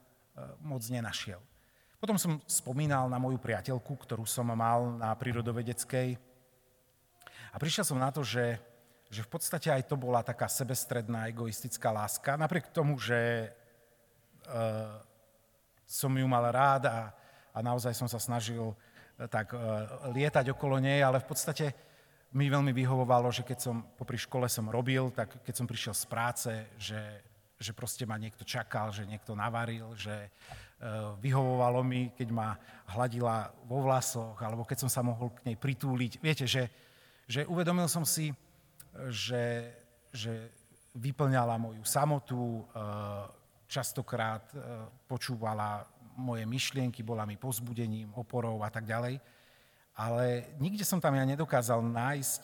moc 0.63 0.87
nenašiel. 0.87 1.43
Potom 1.99 2.21
som 2.21 2.37
spomínal 2.45 3.09
na 3.09 3.17
moju 3.17 3.41
priateľku, 3.41 3.97
ktorú 3.97 4.29
som 4.29 4.53
mal 4.53 4.93
na 5.01 5.17
prírodovedeckej. 5.17 6.21
A 7.49 7.57
prišiel 7.57 7.89
som 7.89 7.97
na 7.97 8.13
to, 8.13 8.21
že, 8.21 8.61
že 9.15 9.23
v 9.23 9.31
podstate 9.31 9.71
aj 9.71 9.87
to 9.87 9.95
bola 9.95 10.27
taká 10.27 10.51
sebestredná, 10.51 11.31
egoistická 11.31 11.95
láska. 11.95 12.35
Napriek 12.35 12.75
tomu, 12.75 12.99
že 12.99 13.55
uh, 14.51 14.99
som 15.87 16.11
ju 16.11 16.27
mal 16.27 16.51
rád 16.51 16.91
a, 16.91 17.15
a 17.55 17.59
naozaj 17.63 17.95
som 17.95 18.11
sa 18.11 18.19
snažil 18.19 18.75
uh, 18.75 18.75
tak 19.31 19.55
uh, 19.55 20.11
lietať 20.11 20.51
okolo 20.51 20.83
nej, 20.83 21.01
ale 21.07 21.23
v 21.23 21.29
podstate 21.31 21.71
mi 22.35 22.51
veľmi 22.51 22.75
vyhovovalo, 22.75 23.31
že 23.31 23.47
keď 23.47 23.59
som 23.63 23.87
popri 23.95 24.19
škole 24.19 24.51
som 24.51 24.67
robil, 24.67 25.15
tak 25.15 25.39
keď 25.47 25.55
som 25.55 25.71
prišiel 25.71 25.95
z 25.95 26.07
práce, 26.11 26.51
že, 26.75 27.23
že 27.63 27.71
proste 27.71 28.03
ma 28.03 28.19
niekto 28.19 28.43
čakal, 28.43 28.91
že 28.91 29.07
niekto 29.07 29.39
navaril, 29.39 29.95
že 29.95 30.35
Eh, 30.85 31.17
vyhovovalo 31.17 31.81
mi, 31.81 32.13
keď 32.13 32.29
ma 32.29 32.61
hladila 32.93 33.49
vo 33.65 33.81
vlasoch, 33.81 34.37
alebo 34.45 34.69
keď 34.69 34.85
som 34.85 34.91
sa 34.93 35.01
mohol 35.01 35.33
k 35.33 35.49
nej 35.49 35.57
pritúliť. 35.57 36.21
Viete, 36.21 36.45
že, 36.45 36.69
že 37.25 37.49
uvedomil 37.49 37.89
som 37.89 38.05
si, 38.05 38.37
že, 39.11 39.75
že 40.15 40.51
vyplňala 40.95 41.59
moju 41.59 41.85
samotu, 41.85 42.63
eh, 42.63 42.83
častokrát 43.67 44.45
eh, 44.55 44.61
počúvala 45.07 45.87
moje 46.15 46.47
myšlienky, 46.47 47.03
bola 47.03 47.27
mi 47.27 47.35
pozbudením, 47.35 48.15
oporou 48.15 48.63
a 48.63 48.71
tak 48.71 48.87
ďalej. 48.87 49.19
Ale 49.99 50.55
nikde 50.63 50.87
som 50.87 51.03
tam 51.03 51.15
ja 51.15 51.23
nedokázal 51.27 51.79
nájsť 51.83 52.43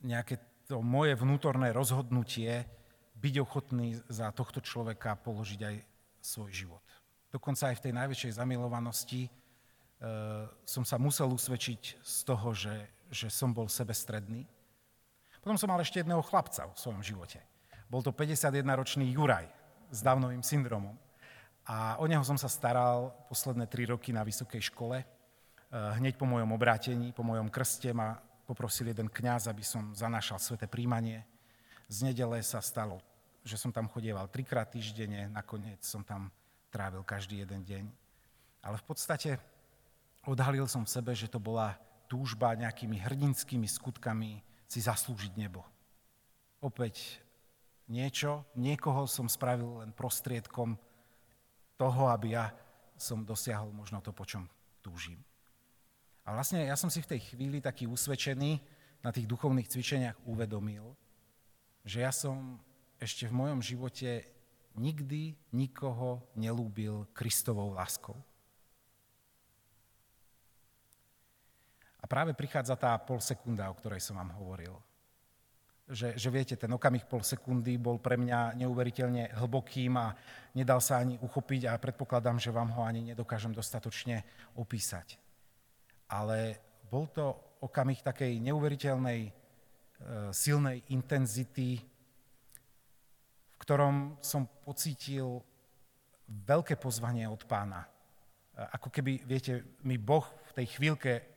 nejaké 0.00 0.40
to 0.66 0.82
moje 0.82 1.14
vnútorné 1.14 1.70
rozhodnutie 1.70 2.66
byť 3.16 3.34
ochotný 3.40 3.96
za 4.10 4.28
tohto 4.34 4.60
človeka 4.60 5.16
položiť 5.16 5.60
aj 5.62 5.76
svoj 6.20 6.50
život. 6.52 6.84
Dokonca 7.30 7.70
aj 7.70 7.76
v 7.80 7.84
tej 7.88 7.92
najväčšej 7.94 8.32
zamilovanosti 8.36 9.22
e, 9.26 9.30
som 10.66 10.82
sa 10.82 10.98
musel 10.98 11.30
usvedčiť 11.30 12.02
z 12.02 12.16
toho, 12.26 12.50
že, 12.52 12.74
že 13.10 13.30
som 13.30 13.54
bol 13.54 13.70
sebestredný. 13.70 14.46
Potom 15.42 15.54
som 15.54 15.70
mal 15.70 15.78
ešte 15.78 16.02
jedného 16.02 16.22
chlapca 16.26 16.66
v 16.66 16.78
svojom 16.78 17.02
živote. 17.02 17.38
Bol 17.86 18.02
to 18.02 18.10
51-ročný 18.10 19.14
Juraj 19.14 19.46
s 19.94 20.02
Downovým 20.02 20.42
syndromom. 20.42 20.98
A 21.66 21.98
o 21.98 22.06
neho 22.06 22.22
som 22.26 22.38
sa 22.38 22.50
staral 22.50 23.14
posledné 23.30 23.66
tri 23.70 23.86
roky 23.86 24.10
na 24.10 24.26
vysokej 24.26 24.70
škole. 24.70 25.06
hneď 25.70 26.14
po 26.18 26.26
mojom 26.26 26.54
obrátení, 26.54 27.10
po 27.10 27.26
mojom 27.26 27.50
krste 27.50 27.90
ma 27.90 28.18
poprosil 28.46 28.94
jeden 28.94 29.10
kňaz, 29.10 29.50
aby 29.50 29.66
som 29.66 29.90
zanášal 29.90 30.38
sveté 30.38 30.70
príjmanie. 30.70 31.26
Z 31.90 32.06
nedele 32.06 32.38
sa 32.42 32.62
stalo, 32.62 33.02
že 33.42 33.58
som 33.58 33.74
tam 33.74 33.90
chodieval 33.90 34.30
trikrát 34.30 34.70
týždenne, 34.70 35.30
nakoniec 35.30 35.82
som 35.82 36.06
tam 36.06 36.30
trávil 36.70 37.02
každý 37.02 37.42
jeden 37.42 37.62
deň. 37.62 37.84
Ale 38.62 38.78
v 38.78 38.84
podstate 38.86 39.38
odhalil 40.26 40.66
som 40.66 40.82
v 40.86 40.90
sebe, 40.90 41.12
že 41.14 41.30
to 41.30 41.38
bola 41.38 41.78
túžba 42.06 42.56
nejakými 42.56 42.98
hrdinskými 42.98 43.66
skutkami 43.66 44.42
si 44.66 44.80
zaslúžiť 44.82 45.38
nebo. 45.38 45.62
Opäť 46.62 47.22
niečo, 47.86 48.42
niekoho 48.58 49.06
som 49.06 49.30
spravil 49.30 49.82
len 49.84 49.90
prostriedkom 49.94 50.74
toho, 51.78 52.02
aby 52.10 52.34
ja 52.34 52.50
som 52.96 53.22
dosiahol 53.22 53.70
možno 53.70 54.00
to, 54.00 54.10
po 54.10 54.24
čom 54.24 54.48
túžim. 54.80 55.20
A 56.26 56.34
vlastne 56.34 56.66
ja 56.66 56.74
som 56.74 56.90
si 56.90 56.98
v 56.98 57.10
tej 57.14 57.20
chvíli 57.22 57.62
taký 57.62 57.86
usvedčený 57.86 58.58
na 59.04 59.14
tých 59.14 59.30
duchovných 59.30 59.70
cvičeniach 59.70 60.18
uvedomil, 60.26 60.96
že 61.86 62.02
ja 62.02 62.10
som 62.10 62.58
ešte 62.98 63.30
v 63.30 63.36
mojom 63.38 63.60
živote 63.62 64.26
nikdy 64.74 65.38
nikoho 65.54 66.26
nelúbil 66.34 67.06
Kristovou 67.14 67.76
láskou. 67.76 68.18
A 72.06 72.10
práve 72.10 72.38
prichádza 72.38 72.78
tá 72.78 72.94
pol 73.02 73.18
sekunda, 73.18 73.66
o 73.66 73.74
ktorej 73.74 73.98
som 73.98 74.14
vám 74.14 74.30
hovoril 74.38 74.78
že, 75.86 76.18
že 76.18 76.28
viete, 76.34 76.58
ten 76.58 76.70
okamih 76.74 77.06
pol 77.06 77.22
sekundy 77.22 77.78
bol 77.78 78.02
pre 78.02 78.18
mňa 78.18 78.58
neuveriteľne 78.58 79.38
hlbokým 79.38 79.94
a 79.94 80.18
nedal 80.58 80.82
sa 80.82 80.98
ani 80.98 81.14
uchopiť 81.22 81.70
a 81.70 81.78
predpokladám, 81.78 82.42
že 82.42 82.50
vám 82.50 82.74
ho 82.74 82.82
ani 82.82 83.14
nedokážem 83.14 83.54
dostatočne 83.54 84.26
opísať. 84.58 85.14
Ale 86.10 86.58
bol 86.90 87.06
to 87.06 87.38
okamih 87.62 88.02
takej 88.02 88.42
neuveriteľnej, 88.42 89.20
e, 89.26 89.32
silnej 90.34 90.82
intenzity, 90.90 91.78
v 93.46 93.56
ktorom 93.62 94.18
som 94.18 94.50
pocítil 94.66 95.38
veľké 96.26 96.74
pozvanie 96.82 97.30
od 97.30 97.46
pána. 97.46 97.86
E, 97.86 97.88
ako 98.74 98.90
keby, 98.90 99.22
viete, 99.22 99.78
mi 99.86 100.02
Boh 100.02 100.26
v 100.50 100.52
tej 100.62 100.66
chvíľke 100.66 101.35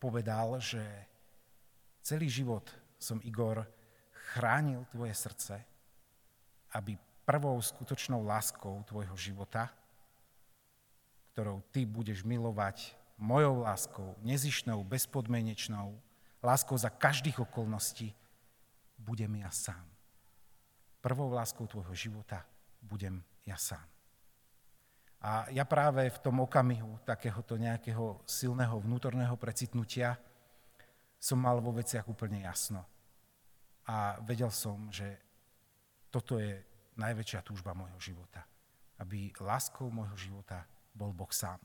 povedal, 0.00 0.56
že 0.56 0.80
celý 2.00 2.32
život 2.32 2.64
som 2.96 3.20
Igor 3.20 3.68
chránil 4.32 4.88
tvoje 4.88 5.12
srdce, 5.12 5.60
aby 6.72 6.96
prvou 7.28 7.60
skutočnou 7.60 8.24
láskou 8.24 8.80
tvojho 8.88 9.14
života, 9.14 9.68
ktorou 11.36 11.60
ty 11.70 11.84
budeš 11.84 12.24
milovať 12.24 12.96
mojou 13.20 13.62
láskou, 13.62 14.16
nezišnou, 14.24 14.80
bezpodmenečnou, 14.82 15.94
láskou 16.40 16.74
za 16.80 16.88
každých 16.88 17.44
okolností, 17.44 18.16
budem 18.96 19.44
ja 19.44 19.52
sám. 19.52 19.84
Prvou 21.00 21.32
láskou 21.32 21.68
tvojho 21.68 21.92
života 21.92 22.44
budem 22.80 23.20
ja 23.44 23.56
sám. 23.56 23.84
A 25.20 25.44
ja 25.52 25.68
práve 25.68 26.08
v 26.08 26.18
tom 26.24 26.40
okamihu 26.40 26.96
takéhoto 27.04 27.60
nejakého 27.60 28.24
silného 28.24 28.80
vnútorného 28.80 29.36
precitnutia 29.36 30.16
som 31.20 31.36
mal 31.36 31.60
vo 31.60 31.76
veciach 31.76 32.08
úplne 32.08 32.40
jasno 32.48 32.88
a 33.90 34.22
vedel 34.22 34.54
som, 34.54 34.86
že 34.88 35.18
toto 36.14 36.38
je 36.38 36.62
najväčšia 36.94 37.42
túžba 37.42 37.74
môjho 37.74 37.98
života. 37.98 38.46
Aby 39.02 39.34
láskou 39.42 39.90
môjho 39.90 40.14
života 40.14 40.62
bol 40.94 41.10
Boh 41.10 41.30
sám. 41.32 41.58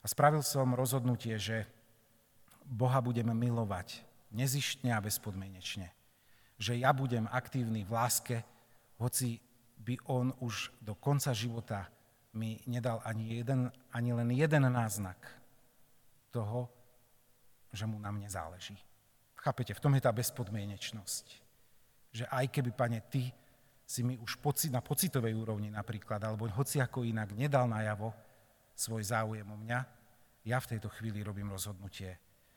A 0.00 0.06
spravil 0.06 0.46
som 0.46 0.78
rozhodnutie, 0.78 1.34
že 1.40 1.66
Boha 2.62 3.02
budeme 3.02 3.34
milovať 3.34 4.06
nezištne 4.30 4.94
a 4.94 5.02
bezpodmienečne. 5.02 5.90
Že 6.62 6.72
ja 6.86 6.94
budem 6.94 7.26
aktívny 7.30 7.82
v 7.82 7.90
láske, 7.90 8.36
hoci 9.02 9.42
by 9.82 9.98
on 10.06 10.30
už 10.38 10.70
do 10.78 10.94
konca 10.94 11.34
života 11.34 11.90
mi 12.36 12.60
nedal 12.68 13.00
ani, 13.08 13.40
jeden, 13.40 13.72
ani 13.90 14.12
len 14.12 14.28
jeden 14.36 14.68
náznak 14.68 15.16
toho, 16.28 16.68
že 17.72 17.88
mu 17.88 17.96
na 17.96 18.12
mne 18.12 18.28
záleží. 18.28 18.76
Chápete, 19.40 19.72
v 19.72 19.82
tom 19.82 19.96
je 19.96 20.04
tá 20.04 20.12
bezpodmienečnosť 20.12 21.46
že 22.16 22.24
aj 22.32 22.48
keby, 22.48 22.72
pane, 22.72 23.04
ty 23.12 23.28
si 23.84 24.00
mi 24.00 24.16
už 24.16 24.40
pocit, 24.40 24.72
na 24.72 24.80
pocitovej 24.80 25.36
úrovni 25.36 25.68
napríklad, 25.68 26.16
alebo 26.24 26.48
hoci 26.48 26.80
ako 26.80 27.04
inak 27.04 27.36
nedal 27.36 27.68
najavo 27.68 28.16
svoj 28.72 29.04
záujem 29.04 29.44
o 29.44 29.56
mňa, 29.60 29.78
ja 30.48 30.56
v 30.56 30.70
tejto 30.74 30.88
chvíli 30.96 31.20
robím 31.20 31.52
rozhodnutie, 31.52 32.16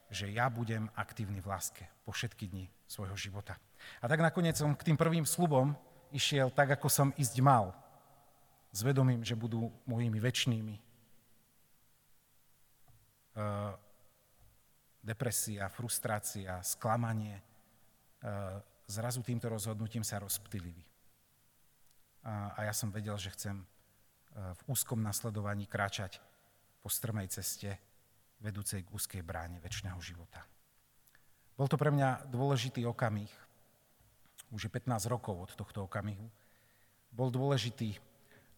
že 0.10 0.32
ja 0.32 0.48
budem 0.48 0.88
aktívny 0.96 1.44
v 1.44 1.52
láske 1.52 1.84
po 2.08 2.16
všetky 2.16 2.48
dni 2.48 2.66
svojho 2.88 3.20
života. 3.20 3.60
A 4.00 4.08
tak 4.08 4.24
nakoniec 4.24 4.56
som 4.56 4.74
k 4.74 4.88
tým 4.88 4.98
prvým 4.98 5.28
slubom 5.28 5.76
išiel 6.10 6.50
tak, 6.50 6.80
ako 6.80 6.88
som 6.90 7.08
ísť 7.20 7.36
mal. 7.44 7.76
S 8.70 8.80
vedomím, 8.86 9.26
že 9.26 9.40
budú 9.40 9.74
mojimi 9.90 10.22
väčšnými. 10.22 10.76
Uh, 13.40 13.74
depresia, 15.00 15.66
frustrácia, 15.72 16.60
sklamanie, 16.62 17.40
uh, 17.40 18.62
zrazu 18.90 19.22
týmto 19.22 19.48
rozhodnutím 19.48 20.02
sa 20.02 20.18
rozptylili. 20.18 20.90
A, 22.26 22.68
ja 22.68 22.74
som 22.76 22.92
vedel, 22.92 23.16
že 23.16 23.32
chcem 23.32 23.64
e, 23.64 23.66
v 24.36 24.62
úzkom 24.68 25.00
nasledovaní 25.00 25.70
kráčať 25.70 26.20
po 26.84 26.92
strmej 26.92 27.32
ceste 27.32 27.80
vedúcej 28.44 28.84
k 28.84 28.92
úzkej 28.92 29.22
bráne 29.24 29.64
väčšného 29.64 30.00
života. 30.04 30.44
Bol 31.56 31.72
to 31.72 31.80
pre 31.80 31.92
mňa 31.92 32.28
dôležitý 32.28 32.84
okamih, 32.88 33.32
už 34.52 34.68
je 34.68 34.72
15 34.72 35.12
rokov 35.12 35.36
od 35.48 35.52
tohto 35.56 35.88
okamihu. 35.88 36.28
Bol 37.12 37.30
dôležitý, 37.32 38.00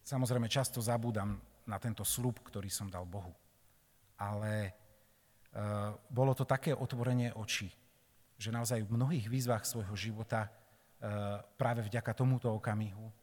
samozrejme 0.03 0.49
často 0.51 0.81
zabúdam 0.81 1.39
na 1.65 1.77
tento 1.77 2.01
slub, 2.01 2.41
ktorý 2.41 2.67
som 2.67 2.89
dal 2.89 3.05
Bohu. 3.05 3.31
Ale 4.17 4.53
e, 4.65 4.71
bolo 6.09 6.33
to 6.33 6.45
také 6.45 6.73
otvorenie 6.73 7.33
očí, 7.37 7.69
že 8.41 8.49
naozaj 8.49 8.81
v 8.85 8.95
mnohých 8.97 9.29
výzvach 9.29 9.65
svojho 9.65 9.93
života 9.93 10.45
e, 10.45 10.49
práve 11.57 11.85
vďaka 11.85 12.11
tomuto 12.17 12.49
okamihu 12.53 13.05
e, 13.05 13.13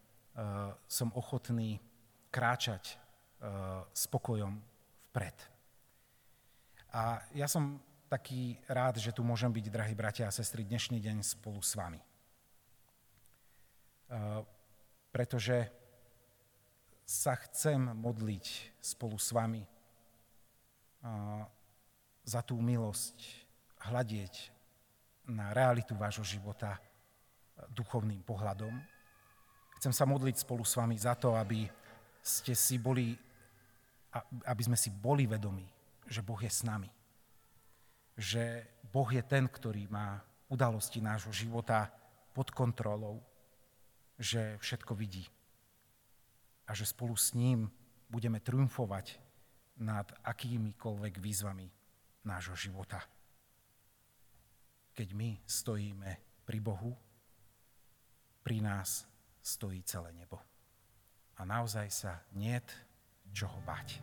som 0.86 1.10
ochotný 1.14 1.82
kráčať 2.30 2.94
e, 2.94 2.96
spokojom 3.90 4.54
vpred. 5.10 5.38
A 6.94 7.20
ja 7.34 7.50
som 7.50 7.82
taký 8.08 8.56
rád, 8.64 8.96
že 8.96 9.12
tu 9.12 9.20
môžem 9.20 9.52
byť, 9.52 9.66
drahí 9.68 9.92
bratia 9.92 10.24
a 10.24 10.32
sestry, 10.32 10.64
dnešný 10.64 10.96
deň 10.96 11.20
spolu 11.20 11.60
s 11.60 11.76
vami. 11.76 12.00
Pretože 15.12 15.68
sa 17.08 17.40
chcem 17.40 17.80
modliť 17.80 18.76
spolu 18.84 19.16
s 19.16 19.32
vami 19.32 19.64
za 22.20 22.44
tú 22.44 22.60
milosť, 22.60 23.16
hľadieť 23.88 24.52
na 25.32 25.56
realitu 25.56 25.96
vášho 25.96 26.20
života 26.20 26.76
duchovným 27.72 28.20
pohľadom. 28.20 28.76
Chcem 29.80 29.92
sa 29.96 30.04
modliť 30.04 30.44
spolu 30.44 30.68
s 30.68 30.76
vami 30.76 31.00
za 31.00 31.16
to, 31.16 31.32
aby 31.32 31.64
ste 32.20 32.52
si 32.52 32.76
boli, 32.76 33.16
aby 34.44 34.62
sme 34.68 34.76
si 34.76 34.92
boli 34.92 35.24
vedomí, 35.24 35.64
že 36.04 36.20
Boh 36.20 36.36
je 36.36 36.52
s 36.52 36.60
nami. 36.60 36.92
Že 38.20 38.68
Boh 38.92 39.08
je 39.08 39.24
ten, 39.24 39.48
ktorý 39.48 39.88
má 39.88 40.20
udalosti 40.52 41.00
nášho 41.00 41.32
života 41.32 41.88
pod 42.36 42.52
kontrolou, 42.52 43.24
že 44.20 44.60
všetko 44.60 44.92
vidí 44.92 45.24
a 46.68 46.76
že 46.76 46.84
spolu 46.84 47.16
s 47.16 47.32
ním 47.32 47.72
budeme 48.12 48.44
triumfovať 48.44 49.16
nad 49.80 50.12
akýmikoľvek 50.22 51.16
výzvami 51.16 51.66
nášho 52.28 52.54
života 52.54 53.00
keď 54.98 55.14
my 55.14 55.30
stojíme 55.46 56.10
pri 56.42 56.58
Bohu, 56.58 56.90
pri 58.42 58.58
nás 58.58 59.06
stojí 59.38 59.78
celé 59.86 60.10
nebo. 60.10 60.42
A 61.38 61.46
naozaj 61.46 61.86
sa 61.86 62.26
niet 62.34 62.66
čoho 63.30 63.62
bať. 63.62 64.02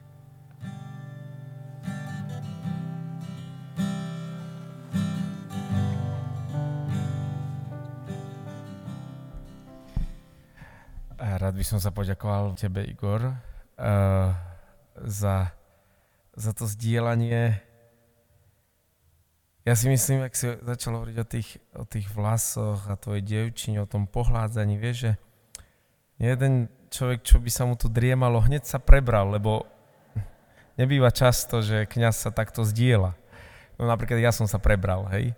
Rád 11.45 11.53
by 11.53 11.65
som 11.65 11.77
sa 11.77 11.93
poďakoval 11.93 12.58
tebe, 12.58 12.81
Igor, 12.89 13.21
uh, 13.29 14.34
za, 14.97 15.53
za 16.34 16.51
to 16.58 16.65
zdieľanie 16.65 17.62
ja 19.65 19.73
si 19.73 19.89
myslím, 19.89 20.21
ak 20.21 20.38
si 20.38 20.45
začal 20.62 21.01
hovoriť 21.01 21.17
o 21.17 21.25
tých, 21.25 21.49
o 21.73 21.86
tých 21.89 22.13
vlasoch 22.13 22.86
a 22.86 23.01
tvojej 23.01 23.25
dievčine, 23.25 23.81
o 23.81 23.89
tom 23.89 24.05
pohľádzaní, 24.05 24.77
vieš, 24.77 25.10
že 25.10 25.12
jeden 26.21 26.69
človek, 26.93 27.25
čo 27.25 27.41
by 27.41 27.49
sa 27.49 27.65
mu 27.65 27.73
tu 27.73 27.89
driemalo, 27.89 28.45
hneď 28.45 28.62
sa 28.62 28.77
prebral, 28.77 29.34
lebo 29.34 29.65
nebýva 30.77 31.10
často, 31.10 31.65
že 31.65 31.89
kňaz 31.89 32.13
sa 32.13 32.29
takto 32.29 32.62
zdieľa. 32.62 33.17
No 33.81 33.89
napríklad 33.89 34.21
ja 34.21 34.29
som 34.29 34.45
sa 34.45 34.62
prebral, 34.62 35.10
hej. 35.10 35.34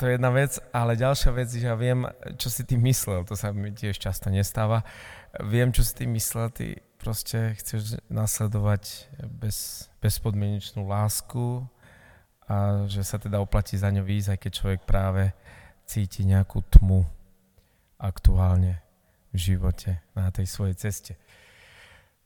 To 0.00 0.08
je 0.08 0.16
jedna 0.16 0.32
vec, 0.32 0.56
ale 0.72 0.96
ďalšia 0.96 1.28
vec, 1.36 1.52
že 1.52 1.68
ja 1.68 1.76
viem, 1.76 2.08
čo 2.40 2.48
si 2.48 2.64
ty 2.64 2.80
myslel, 2.80 3.28
to 3.28 3.36
sa 3.36 3.52
mi 3.52 3.68
tiež 3.68 4.00
často 4.00 4.32
nestáva. 4.32 4.80
Viem, 5.44 5.76
čo 5.76 5.84
si 5.84 5.92
ty 5.92 6.08
myslel, 6.08 6.48
ty 6.56 6.80
proste 6.96 7.52
chceš 7.60 8.00
nasledovať 8.08 9.12
bez, 9.28 9.92
bezpodmienečnú 10.00 10.88
lásku 10.88 11.68
a 12.48 12.88
že 12.88 13.04
sa 13.04 13.20
teda 13.20 13.44
oplatí 13.44 13.76
za 13.76 13.92
ňu 13.92 14.00
výjsť, 14.00 14.28
aj 14.32 14.38
keď 14.40 14.52
človek 14.56 14.80
práve 14.88 15.36
cíti 15.84 16.24
nejakú 16.24 16.64
tmu 16.72 17.04
aktuálne 18.00 18.80
v 19.36 19.52
živote 19.52 20.00
na 20.16 20.32
tej 20.32 20.48
svojej 20.48 20.80
ceste. 20.80 21.20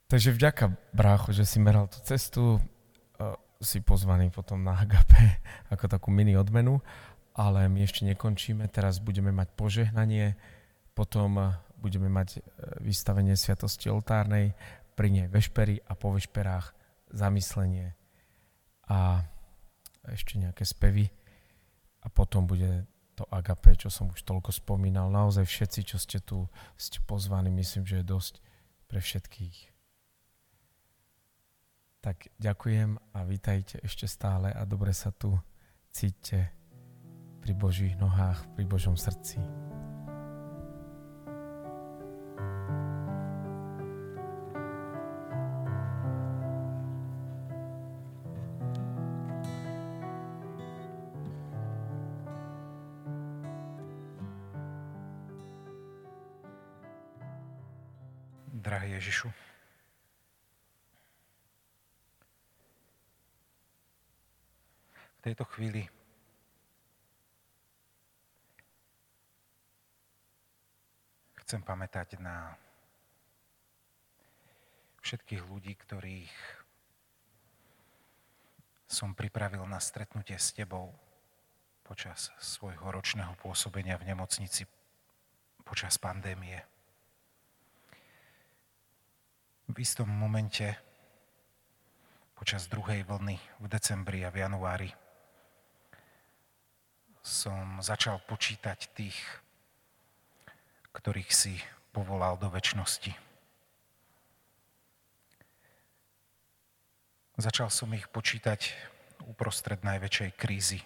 Takže 0.07 0.31
vďaka, 0.31 0.79
brácho, 0.95 1.35
že 1.35 1.43
si 1.43 1.59
meral 1.59 1.91
tú 1.91 1.99
cestu, 2.07 2.63
si 3.65 3.81
pozvaný 3.81 4.29
potom 4.29 4.61
na 4.61 4.77
HGP 4.77 5.13
ako 5.75 5.85
takú 5.89 6.09
mini 6.13 6.37
odmenu 6.37 6.79
ale 7.35 7.67
my 7.67 7.83
ešte 7.83 8.07
nekončíme. 8.07 8.71
Teraz 8.71 9.03
budeme 9.03 9.35
mať 9.35 9.51
požehnanie, 9.59 10.39
potom 10.95 11.39
eh, 11.39 11.55
budeme 11.83 12.07
mať 12.07 12.39
eh, 12.39 12.41
vystavenie 12.81 13.35
Sviatosti 13.35 13.91
oltárnej, 13.91 14.55
pri 14.95 15.11
nej 15.11 15.27
vešpery 15.27 15.83
a 15.91 15.99
po 15.99 16.15
vešperách 16.15 16.71
zamyslenie 17.11 17.99
a 18.87 19.27
ešte 20.07 20.39
nejaké 20.39 20.63
spevy 20.63 21.11
a 22.03 22.07
potom 22.11 22.47
bude 22.47 22.87
to 23.15 23.27
agape, 23.31 23.75
čo 23.79 23.91
som 23.91 24.11
už 24.11 24.27
toľko 24.27 24.51
spomínal. 24.51 25.11
Naozaj 25.11 25.47
všetci, 25.47 25.81
čo 25.95 25.97
ste 25.99 26.19
tu, 26.19 26.47
ste 26.75 26.99
pozvaní, 27.07 27.51
myslím, 27.55 27.87
že 27.87 28.03
je 28.03 28.11
dosť 28.11 28.35
pre 28.91 28.99
všetkých. 28.99 29.59
Tak 32.03 32.29
ďakujem 32.37 33.01
a 33.17 33.19
vítajte 33.25 33.81
ešte 33.81 34.05
stále 34.05 34.53
a 34.53 34.63
dobre 34.69 34.93
sa 34.93 35.15
tu 35.15 35.33
cíťte 35.95 36.64
pri 37.45 37.53
Božích 37.53 37.93
nohách, 38.01 38.49
pri 38.57 38.65
Božom 38.65 38.97
srdci. 38.97 39.37
Drahý 58.65 58.97
Ježišu, 58.97 59.29
v 64.89 65.19
tejto 65.21 65.45
chvíli 65.53 65.85
chcem 71.45 71.61
pamätať 71.61 72.17
na 72.25 72.57
všetkých 75.05 75.45
ľudí, 75.45 75.77
ktorých 75.77 76.33
som 78.89 79.13
pripravil 79.13 79.61
na 79.69 79.77
stretnutie 79.77 80.41
s 80.41 80.57
Tebou 80.57 80.89
počas 81.85 82.33
svojho 82.41 82.89
ročného 82.89 83.37
pôsobenia 83.37 84.01
v 84.01 84.09
nemocnici 84.09 84.65
počas 85.69 86.01
pandémie. 86.01 86.65
V 89.69 89.77
istom 89.77 90.09
momente 90.09 90.81
počas 92.33 92.73
druhej 92.73 93.05
vlny 93.05 93.37
v 93.61 93.67
decembri 93.69 94.25
a 94.25 94.33
v 94.33 94.49
januári 94.49 94.91
som 97.21 97.85
začal 97.85 98.25
počítať 98.25 98.97
tých 98.97 99.44
ktorých 100.95 101.31
si 101.35 101.59
povolal 101.91 102.39
do 102.39 102.49
väčšnosti. 102.49 103.13
Začal 107.35 107.67
som 107.67 107.91
ich 107.93 108.07
počítať 108.07 108.71
uprostred 109.27 109.83
najväčšej 109.83 110.31
krízy. 110.39 110.81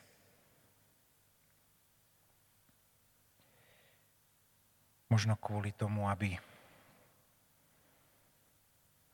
Možno 5.13 5.37
kvôli 5.37 5.77
tomu, 5.77 6.09
aby 6.09 6.41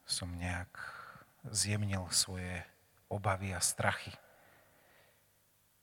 som 0.07 0.31
nejak 0.39 0.71
zjemnil 1.51 2.07
svoje 2.15 2.63
obavy 3.11 3.51
a 3.51 3.59
strachy. 3.59 4.15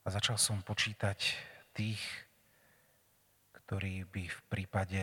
A 0.01 0.07
začal 0.09 0.39
som 0.39 0.63
počítať 0.63 1.35
tých, 1.75 2.01
ktorí 3.71 4.03
by 4.03 4.27
v 4.27 4.41
prípade 4.51 4.99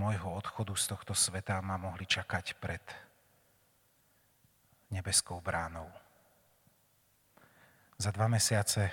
môjho 0.00 0.32
odchodu 0.32 0.72
z 0.80 0.96
tohto 0.96 1.12
sveta 1.12 1.60
ma 1.60 1.76
mohli 1.76 2.08
čakať 2.08 2.56
pred 2.56 2.80
nebeskou 4.88 5.36
bránou. 5.44 5.92
Za 8.00 8.16
dva 8.16 8.32
mesiace 8.32 8.88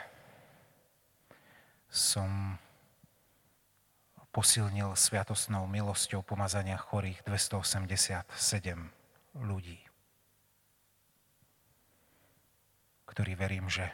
som 1.88 2.60
posilnil 4.36 5.00
sviatosnou 5.00 5.64
milosťou 5.72 6.20
pomazania 6.20 6.76
chorých 6.76 7.24
287 7.24 8.28
ľudí, 9.48 9.80
ktorí 13.08 13.32
verím, 13.40 13.72
že 13.72 13.88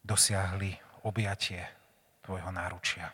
dosiahli 0.00 0.80
objatie 1.04 1.83
tvojho 2.24 2.48
náručia. 2.48 3.12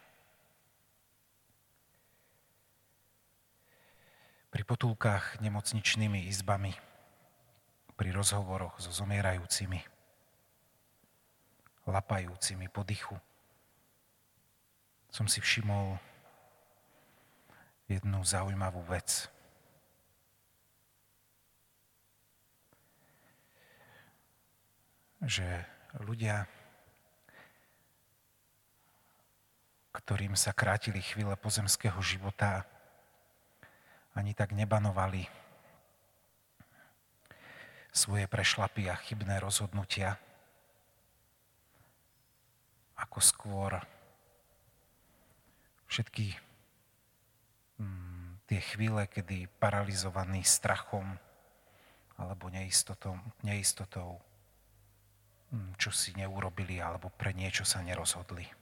Pri 4.51 4.63
potulkách 4.67 5.43
nemocničnými 5.43 6.27
izbami, 6.31 6.75
pri 7.95 8.11
rozhovoroch 8.15 8.79
so 8.79 8.91
zomierajúcimi, 8.91 9.83
lapajúcimi 11.87 12.67
po 12.71 12.87
dychu, 12.87 13.19
som 15.11 15.27
si 15.27 15.43
všimol 15.43 15.99
jednu 17.91 18.23
zaujímavú 18.23 18.87
vec. 18.87 19.27
Že 25.21 25.67
ľudia 26.07 26.47
ktorým 29.91 30.39
sa 30.39 30.55
krátili 30.55 31.03
chvíle 31.03 31.35
pozemského 31.35 31.99
života, 31.99 32.63
ani 34.15 34.35
tak 34.35 34.55
nebanovali 34.55 35.27
svoje 37.91 38.31
prešlapy 38.31 38.87
a 38.87 38.95
chybné 38.95 39.43
rozhodnutia, 39.43 40.15
ako 42.95 43.19
skôr 43.19 43.71
všetky 45.91 46.39
mm, 47.83 48.47
tie 48.47 48.61
chvíle, 48.63 49.11
kedy 49.11 49.51
paralizovaní 49.59 50.47
strachom 50.47 51.19
alebo 52.15 52.47
neistotou, 52.47 53.19
neistotou 53.43 54.23
mm, 55.51 55.75
čo 55.83 55.91
si 55.91 56.15
neurobili 56.15 56.79
alebo 56.79 57.11
pre 57.11 57.35
niečo 57.35 57.67
sa 57.67 57.83
nerozhodli 57.83 58.60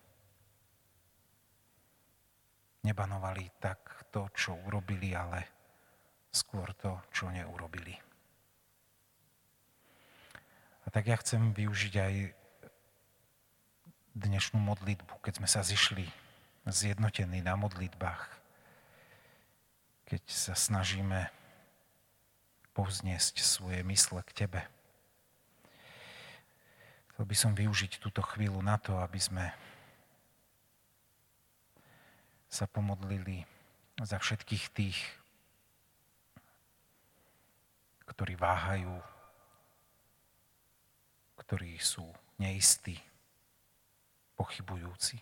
nebanovali 2.88 3.60
tak 3.60 4.08
to, 4.08 4.32
čo 4.32 4.56
urobili, 4.64 5.12
ale 5.12 5.44
skôr 6.32 6.72
to, 6.72 6.96
čo 7.12 7.28
neurobili. 7.28 7.92
A 10.84 10.88
tak 10.88 11.04
ja 11.12 11.20
chcem 11.20 11.52
využiť 11.52 11.94
aj 12.00 12.14
dnešnú 14.16 14.56
modlitbu, 14.56 15.20
keď 15.20 15.44
sme 15.44 15.48
sa 15.48 15.60
zišli 15.60 16.08
zjednotení 16.64 17.44
na 17.44 17.60
modlitbách, 17.60 18.24
keď 20.08 20.22
sa 20.24 20.56
snažíme 20.56 21.28
povzniesť 22.72 23.44
svoje 23.44 23.84
mysle 23.84 24.24
k 24.24 24.44
Tebe. 24.44 24.64
Chcel 27.12 27.24
by 27.28 27.36
som 27.36 27.52
využiť 27.52 28.00
túto 28.00 28.24
chvíľu 28.24 28.64
na 28.64 28.80
to, 28.80 28.96
aby 28.96 29.20
sme 29.20 29.52
sa 32.48 32.64
pomodlili 32.64 33.44
za 34.00 34.16
všetkých 34.16 34.64
tých, 34.72 34.98
ktorí 38.08 38.34
váhajú, 38.40 38.96
ktorí 41.44 41.76
sú 41.76 42.08
neistí, 42.40 42.96
pochybujúci. 44.36 45.20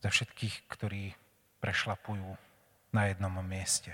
Za 0.00 0.08
všetkých, 0.08 0.68
ktorí 0.68 1.12
prešlapujú 1.60 2.36
na 2.92 3.02
jednom 3.08 3.34
mieste. 3.44 3.92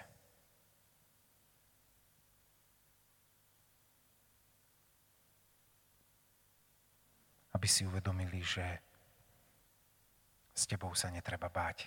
Aby 7.53 7.66
si 7.66 7.83
uvedomili, 7.88 8.40
že 8.45 8.86
s 10.57 10.64
tebou 10.64 10.97
sa 10.97 11.12
netreba 11.12 11.53
báť. 11.53 11.85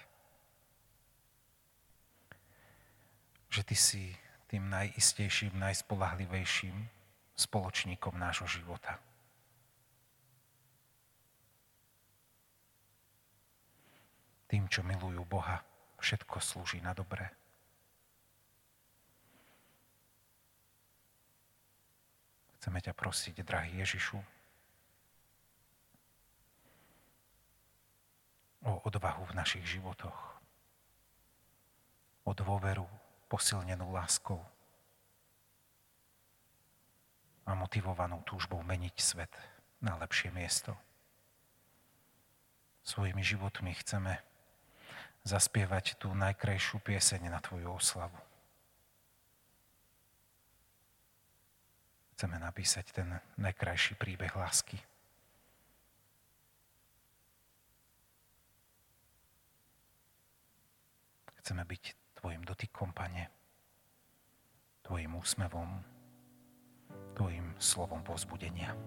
Že 3.49 3.61
ty 3.65 3.75
si 3.75 4.03
tým 4.45 4.69
najistejším, 4.69 5.57
najspolahlivejším 5.57 6.77
spoločníkom 7.33 8.13
nášho 8.13 8.45
života. 8.45 9.01
Tým, 14.49 14.69
čo 14.69 14.85
milujú 14.85 15.25
Boha, 15.25 15.65
všetko 15.97 16.37
slúži 16.37 16.81
na 16.81 16.93
dobré. 16.93 17.29
Chceme 22.57 22.81
ťa 22.81 22.93
prosiť, 22.93 23.45
drahý 23.45 23.81
Ježišu, 23.81 24.17
o 28.65 28.83
odvahu 28.83 29.23
v 29.31 29.37
našich 29.37 29.65
životoch, 29.65 30.39
o 32.27 32.31
dôveru 32.35 32.85
posilnenú 33.31 33.93
láskou 33.93 34.41
a 37.49 37.57
motivovanú 37.57 38.21
túžbou 38.25 38.61
meniť 38.61 38.95
svet 38.99 39.33
na 39.81 39.97
lepšie 39.97 40.29
miesto. 40.29 40.77
Svojimi 42.85 43.21
životmi 43.21 43.73
chceme 43.79 44.17
zaspievať 45.23 46.01
tú 46.01 46.13
najkrajšiu 46.13 46.81
pieseň 46.81 47.29
na 47.29 47.39
Tvoju 47.41 47.69
oslavu. 47.69 48.17
Chceme 52.17 52.35
napísať 52.41 52.91
ten 52.91 53.07
najkrajší 53.39 53.95
príbeh 53.95 54.33
lásky. 54.35 54.75
Chceme 61.49 61.65
byť 61.65 62.13
Tvojim 62.13 62.45
dotykom, 62.45 62.93
Pane, 62.93 63.25
Tvojim 64.85 65.17
úsmevom, 65.17 65.81
Tvojim 67.17 67.57
slovom 67.57 68.05
povzbudenia. 68.05 68.77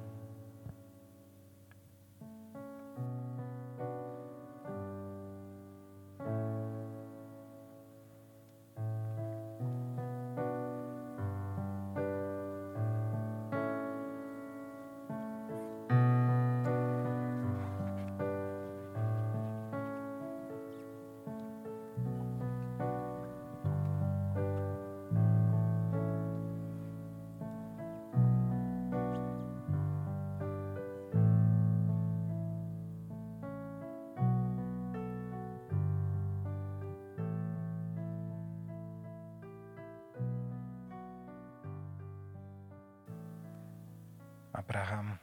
Abraham 44.62 45.18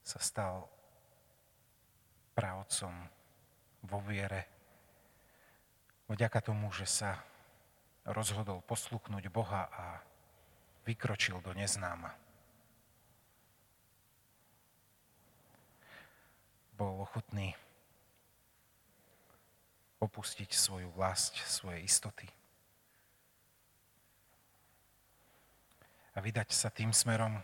sa 0.00 0.16
stal 0.16 0.64
právcom 2.32 3.04
vo 3.84 4.00
viere 4.00 4.48
vďaka 6.08 6.40
tomu, 6.40 6.72
že 6.72 6.88
sa 6.88 7.20
rozhodol 8.08 8.64
posluchnúť 8.64 9.28
Boha 9.28 9.68
a 9.68 10.00
vykročil 10.88 11.44
do 11.44 11.52
neznáma. 11.52 12.16
Bol 16.80 17.04
ochotný 17.04 17.52
opustiť 20.00 20.48
svoju 20.56 20.88
vlast, 20.96 21.36
svoje 21.44 21.84
istoty. 21.84 22.37
A 26.18 26.24
vydať 26.24 26.50
sa 26.50 26.66
tým 26.66 26.90
smerom, 26.90 27.38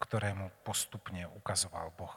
ktorému 0.00 0.48
postupne 0.64 1.28
ukazoval 1.36 1.92
Boh. 1.92 2.16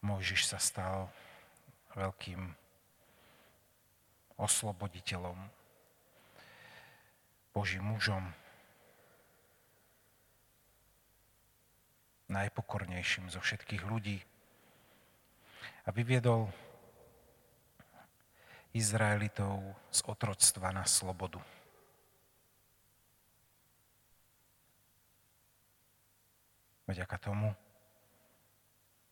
Mojžiš 0.00 0.48
sa 0.48 0.56
stal 0.56 1.12
veľkým 1.92 2.40
osloboditeľom, 4.40 5.36
Božím 7.52 7.92
mužom, 7.92 8.32
najpokornejším 12.32 13.28
zo 13.28 13.44
všetkých 13.44 13.84
ľudí 13.84 14.24
a 15.84 15.92
vyviedol 15.92 16.48
Izraelitov 18.76 19.60
z 19.88 20.00
otroctva 20.04 20.70
na 20.70 20.84
slobodu. 20.84 21.40
Vďaka 26.88 27.16
tomu, 27.20 27.52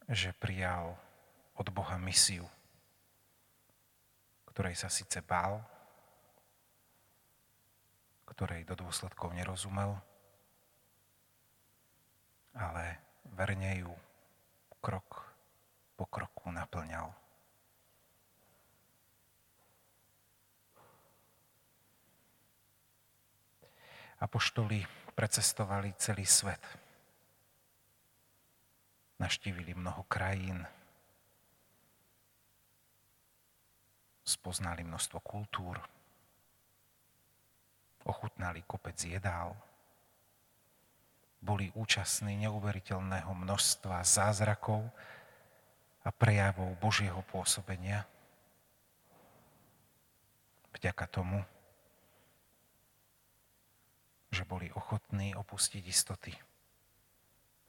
že 0.09 0.33
prijal 0.37 0.97
od 1.57 1.66
Boha 1.73 2.01
misiu, 2.01 2.49
ktorej 4.49 4.77
sa 4.77 4.88
síce 4.88 5.21
bál, 5.21 5.61
ktorej 8.33 8.64
do 8.64 8.77
dôsledkov 8.77 9.33
nerozumel, 9.33 9.97
ale 12.57 13.01
verne 13.37 13.73
ju 13.81 13.92
krok 14.81 15.33
po 15.97 16.05
kroku 16.09 16.53
naplňal. 16.53 17.25
Apoštoli 24.20 24.87
precestovali 25.14 25.92
celý 25.96 26.26
svet. 26.26 26.61
Naštívili 29.16 29.72
mnoho 29.72 30.05
krajín, 30.05 30.61
spoznali 34.24 34.85
množstvo 34.85 35.20
kultúr, 35.24 35.81
ochutnali 38.05 38.61
kopec 38.68 39.00
jedál, 39.00 39.57
boli 41.40 41.72
účastní 41.72 42.37
neuveriteľného 42.44 43.33
množstva 43.33 44.05
zázrakov 44.05 44.85
a 46.05 46.11
prejavov 46.12 46.76
Božieho 46.76 47.22
pôsobenia. 47.31 48.05
Vďaka 50.76 51.07
tomu 51.09 51.40
že 54.30 54.42
boli 54.44 54.72
ochotní 54.74 55.34
opustiť 55.34 55.82
istoty 55.86 56.32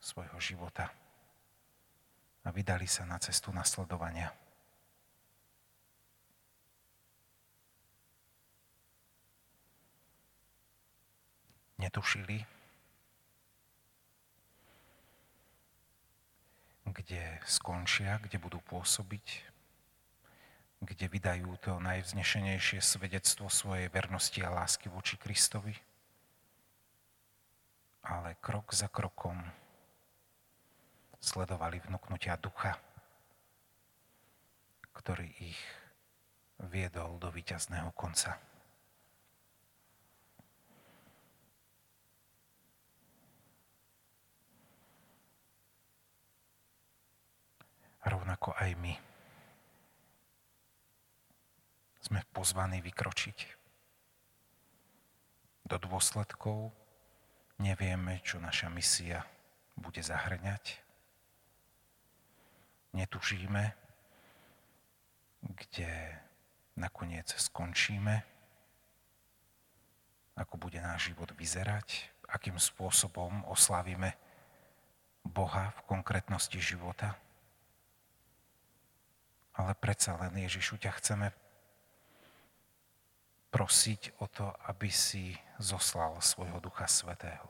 svojho 0.01 0.39
života 0.41 0.89
a 2.45 2.49
vydali 2.49 2.87
sa 2.87 3.03
na 3.03 3.19
cestu 3.19 3.51
nasledovania. 3.51 4.31
Netušili, 11.77 12.41
kde 16.89 17.37
skončia, 17.45 18.17
kde 18.17 18.41
budú 18.41 18.57
pôsobiť, 18.65 19.45
kde 20.81 21.05
vydajú 21.05 21.53
to 21.61 21.77
najvznešenejšie 21.77 22.81
svedectvo 22.81 23.45
svojej 23.51 23.93
vernosti 23.93 24.41
a 24.41 24.49
lásky 24.49 24.89
voči 24.89 25.21
Kristovi 25.21 25.77
ale 28.07 28.39
krok 28.39 28.71
za 28.71 28.87
krokom 28.87 29.35
sledovali 31.19 31.83
vnúknutia 31.83 32.39
ducha, 32.39 32.79
ktorý 34.95 35.27
ich 35.43 35.59
viedol 36.71 37.19
do 37.19 37.27
víťazného 37.27 37.91
konca. 37.91 38.39
rovnako 48.07 48.55
aj 48.55 48.71
my 48.79 48.95
sme 51.99 52.23
pozvaní 52.31 52.79
vykročiť 52.79 53.37
do 55.67 55.75
dôsledkov, 55.75 56.71
nevieme, 57.57 58.21
čo 58.21 58.37
naša 58.37 58.69
misia 58.69 59.25
bude 59.77 60.01
zahrňať. 60.01 60.81
Netužíme, 62.93 63.63
kde 65.41 65.91
nakoniec 66.77 67.29
skončíme, 67.29 68.25
ako 70.37 70.53
bude 70.57 70.77
náš 70.81 71.13
život 71.13 71.33
vyzerať, 71.33 72.09
akým 72.29 72.61
spôsobom 72.61 73.45
oslavíme 73.49 74.13
Boha 75.25 75.73
v 75.73 75.79
konkrétnosti 75.89 76.61
života. 76.61 77.17
Ale 79.57 79.73
predsa 79.73 80.13
len 80.21 80.37
Ježišu 80.37 80.77
ťa 80.77 80.91
chceme 81.01 81.33
prosiť 83.57 84.21
o 84.21 84.29
to, 84.29 84.53
aby 84.69 84.85
si 84.93 85.33
zoslal 85.57 86.21
svojho 86.21 86.61
Ducha 86.61 86.85
Svetého. 86.85 87.49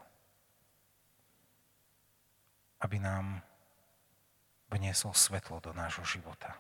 Aby 2.79 3.03
nám 3.03 3.43
vniesol 4.71 5.11
svetlo 5.11 5.59
do 5.59 5.75
nášho 5.75 6.07
života. 6.07 6.55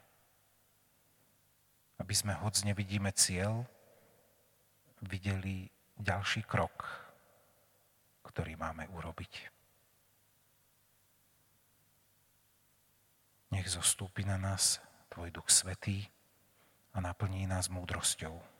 Aby 1.95 2.11
sme, 2.11 2.35
hoď 2.35 2.67
nevidíme 2.67 3.07
cieľ, 3.15 3.63
videli 4.99 5.71
ďalší 5.95 6.43
krok, 6.43 6.83
ktorý 8.27 8.59
máme 8.59 8.91
urobiť. 8.91 9.47
Nech 13.55 13.67
zostúpi 13.71 14.27
na 14.27 14.35
nás 14.35 14.83
Tvoj 15.07 15.31
Duch 15.31 15.47
Svetý 15.47 16.03
a 16.91 16.99
naplní 16.99 17.47
nás 17.47 17.71
múdrosťou. 17.71 18.56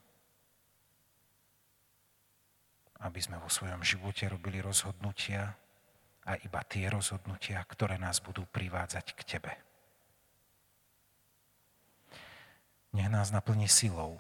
Aby 2.98 3.20
sme 3.22 3.38
vo 3.38 3.50
svojom 3.50 3.86
živote 3.86 4.26
robili 4.26 4.58
rozhodnutia 4.62 5.54
a 6.28 6.36
iba 6.44 6.60
tie 6.68 6.92
rozhodnutia, 6.92 7.62
ktoré 7.64 7.96
nás 7.96 8.20
budú 8.20 8.44
privádzať 8.50 9.16
k 9.16 9.22
Tebe. 9.24 9.54
Nech 12.92 13.08
nás 13.08 13.30
naplní 13.30 13.70
silou, 13.70 14.20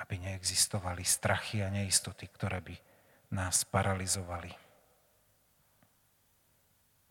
aby 0.00 0.16
neexistovali 0.18 1.04
strachy 1.04 1.62
a 1.62 1.68
neistoty, 1.68 2.26
ktoré 2.26 2.64
by 2.64 2.76
nás 3.30 3.62
paralizovali 3.68 4.50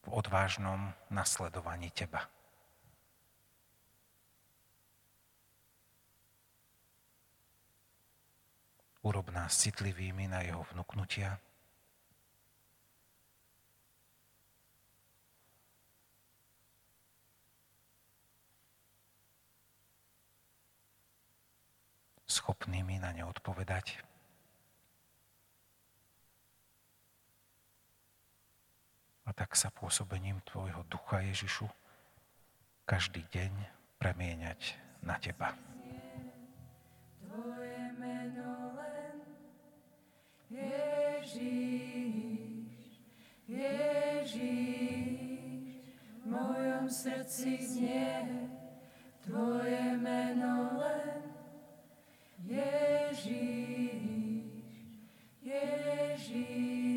v 0.04 0.08
odvážnom 0.10 0.92
nasledovaní 1.14 1.94
Teba. 1.94 2.28
Urob 9.00 9.32
nás 9.32 9.56
citlivými 9.56 10.28
na 10.28 10.44
jeho 10.44 10.68
vnúknutia, 10.76 11.40
schopnými 22.30 23.02
na 23.02 23.10
ne 23.16 23.26
odpovedať. 23.26 24.06
A 29.26 29.34
tak 29.34 29.58
sa 29.58 29.74
pôsobením 29.74 30.42
Tvojho 30.46 30.86
ducha 30.90 31.22
Ježišu 31.26 31.70
každý 32.86 33.26
deň 33.30 33.54
premieňať 34.02 34.78
na 35.06 35.18
Teba. 35.22 35.54
Ježíš, 41.30 42.98
Ježíš, 43.48 44.42
v 46.26 46.26
mojom 46.26 46.90
srdci 46.90 47.58
znie 47.62 48.50
Tvoje 49.22 49.98
meno 50.02 50.74
len. 50.82 51.22
Ježíš, 52.50 54.02
Ježíš, 55.46 56.89